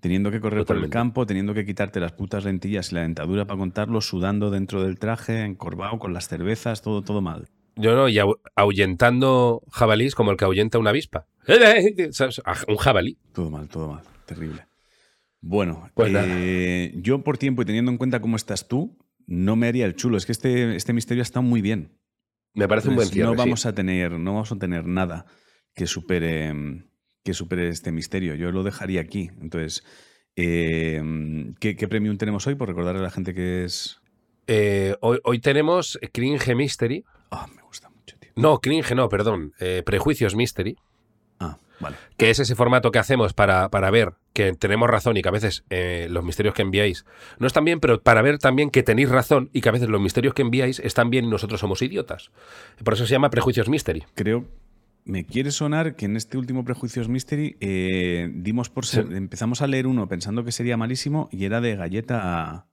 [0.01, 3.47] Teniendo que correr por el campo, teniendo que quitarte las putas lentillas y la dentadura
[3.47, 7.49] para contarlo, sudando dentro del traje, encorvado, con las cervezas, todo, todo mal.
[7.75, 11.27] Yo no, y ahu- ahuyentando jabalís como el que ahuyenta una avispa.
[12.69, 13.19] Un jabalí.
[13.33, 14.03] Todo mal, todo mal.
[14.27, 14.67] Terrible.
[15.41, 18.97] Bueno, Pues eh, yo por tiempo y teniendo en cuenta cómo estás tú,
[19.29, 20.17] no me haría el chulo.
[20.17, 21.93] Es que este, este misterio está muy bien.
[22.55, 23.27] Me parece un buen cierre.
[23.29, 23.39] no sí.
[23.39, 25.27] vamos a tener, no vamos a tener nada
[25.75, 26.53] que supere,
[27.23, 28.35] que supere este misterio.
[28.35, 29.31] Yo lo dejaría aquí.
[29.41, 29.85] Entonces,
[30.35, 31.01] eh,
[31.61, 32.55] ¿qué, qué premium tenemos hoy?
[32.57, 34.01] Por recordarle a la gente que es.
[34.47, 37.05] Eh, hoy, hoy tenemos Cringe Mystery.
[37.31, 38.33] Ah, me gusta mucho, tío.
[38.35, 39.53] No, Cringe no, perdón.
[39.61, 40.77] eh, Prejuicios Mystery.
[41.81, 41.97] Vale.
[42.17, 45.33] que es ese formato que hacemos para, para ver que tenemos razón y que a
[45.33, 47.05] veces eh, los misterios que enviáis
[47.39, 50.01] no están bien, pero para ver también que tenéis razón y que a veces los
[50.01, 52.31] misterios que enviáis están bien y nosotros somos idiotas.
[52.85, 54.05] Por eso se llama Prejuicios Mystery.
[54.15, 54.45] Creo.
[55.05, 59.15] Me quiere sonar que en este último Prejuicios Mystery eh, dimos por ser- Sí.
[59.17, 62.67] empezamos a leer uno pensando que sería malísimo y era de galleta.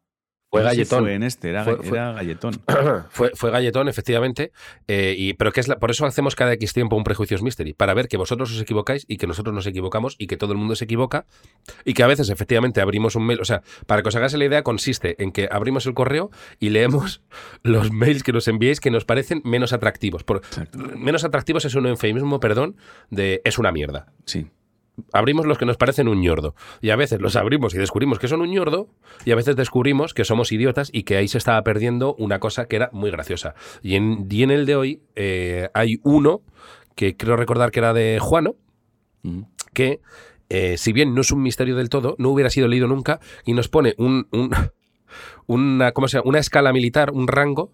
[0.55, 1.03] Fue no sé si galletón.
[1.03, 2.61] Fue en este, era, Fue- fue- era galletón.
[3.09, 4.51] fue, fue galletón, efectivamente,
[4.87, 7.73] eh, y, pero que es la- por eso hacemos cada X tiempo un Prejuicios Mystery,
[7.73, 10.57] para ver que vosotros os equivocáis y que nosotros nos equivocamos y que todo el
[10.57, 11.25] mundo se equivoca
[11.83, 14.45] y que a veces efectivamente abrimos un mail, o sea, para que os hagáis la
[14.45, 17.21] idea consiste en que abrimos el correo y leemos
[17.63, 20.23] los mails que nos enviéis que nos parecen menos atractivos.
[20.23, 20.41] Por,
[20.95, 22.75] menos atractivos es un eufemismo, perdón,
[23.09, 24.07] de es una mierda.
[24.25, 24.47] Sí.
[25.13, 26.55] Abrimos los que nos parecen un ñordo.
[26.81, 28.87] Y a veces los abrimos y descubrimos que son un ñordo.
[29.25, 32.65] Y a veces descubrimos que somos idiotas y que ahí se estaba perdiendo una cosa
[32.67, 33.55] que era muy graciosa.
[33.81, 36.41] Y en, y en el de hoy eh, hay uno
[36.95, 38.55] que creo recordar que era de Juano,
[39.23, 39.41] Mm.
[39.73, 40.01] que
[40.49, 43.53] eh, si bien no es un misterio del todo, no hubiera sido leído nunca y
[43.53, 44.51] nos pone un, un-
[45.47, 46.29] una, ¿cómo se llama?
[46.29, 47.71] una escala militar, un rango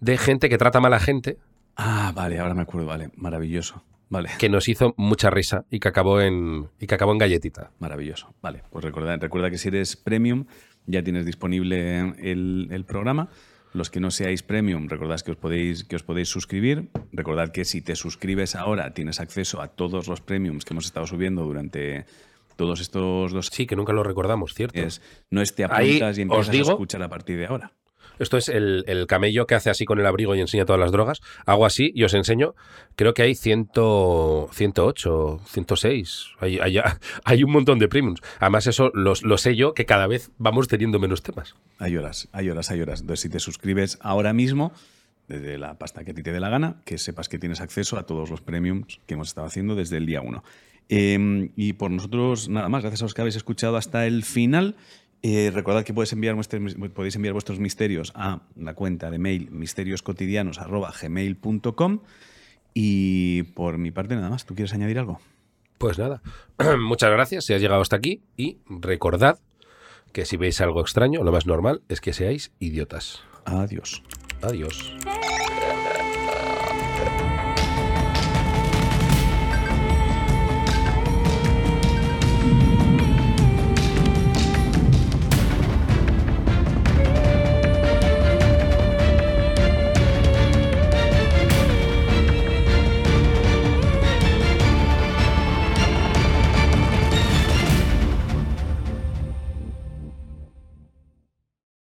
[0.00, 1.38] de gente que trata mal a gente
[1.76, 3.10] Ah, vale, ahora me acuerdo, vale.
[3.16, 3.82] Maravilloso.
[4.12, 4.28] Vale.
[4.38, 7.70] que nos hizo mucha risa y que acabó en, y que acabó en galletita.
[7.80, 8.34] Maravilloso.
[8.42, 10.44] Vale, pues recuerda, recuerda que si eres premium
[10.86, 13.28] ya tienes disponible el, el programa.
[13.74, 16.90] Los que no seáis premium, recordad que os, podéis, que os podéis suscribir.
[17.10, 21.06] Recordad que si te suscribes ahora tienes acceso a todos los premiums que hemos estado
[21.06, 22.04] subiendo durante
[22.56, 24.78] todos estos dos Sí, que nunca lo recordamos, ¿cierto?
[24.78, 25.00] es,
[25.30, 27.72] no es te Ahí apuntas y os empiezas digo- a escuchar a partir de ahora.
[28.22, 30.92] Esto es el, el camello que hace así con el abrigo y enseña todas las
[30.92, 31.20] drogas.
[31.44, 32.54] Hago así y os enseño.
[32.96, 33.70] Creo que hay 100,
[34.52, 36.26] 108, 106.
[36.40, 36.78] Hay, hay,
[37.24, 38.20] hay un montón de premiums.
[38.40, 41.54] Además, eso los- lo sé yo, que cada vez vamos teniendo menos temas.
[41.78, 43.00] Hay horas, hay horas, hay horas.
[43.00, 44.72] Entonces, si te suscribes ahora mismo,
[45.28, 47.98] desde la pasta que a ti te dé la gana, que sepas que tienes acceso
[47.98, 50.42] a todos los premiums que hemos estado haciendo desde el día 1.
[51.56, 54.76] y por nosotros, nada más, gracias a los que habéis escuchado hasta el final.
[55.22, 59.50] Eh, recordad que podéis enviar, vuestros, podéis enviar vuestros misterios a la cuenta de mail
[59.50, 62.00] misterioscotidianos.gmail.com
[62.74, 64.44] y por mi parte nada más.
[64.44, 65.20] ¿Tú quieres añadir algo?
[65.78, 66.22] Pues nada,
[66.80, 69.38] muchas gracias si has llegado hasta aquí y recordad
[70.12, 73.22] que si veis algo extraño, lo más normal es que seáis idiotas.
[73.44, 74.02] Adiós.
[74.42, 74.94] Adiós.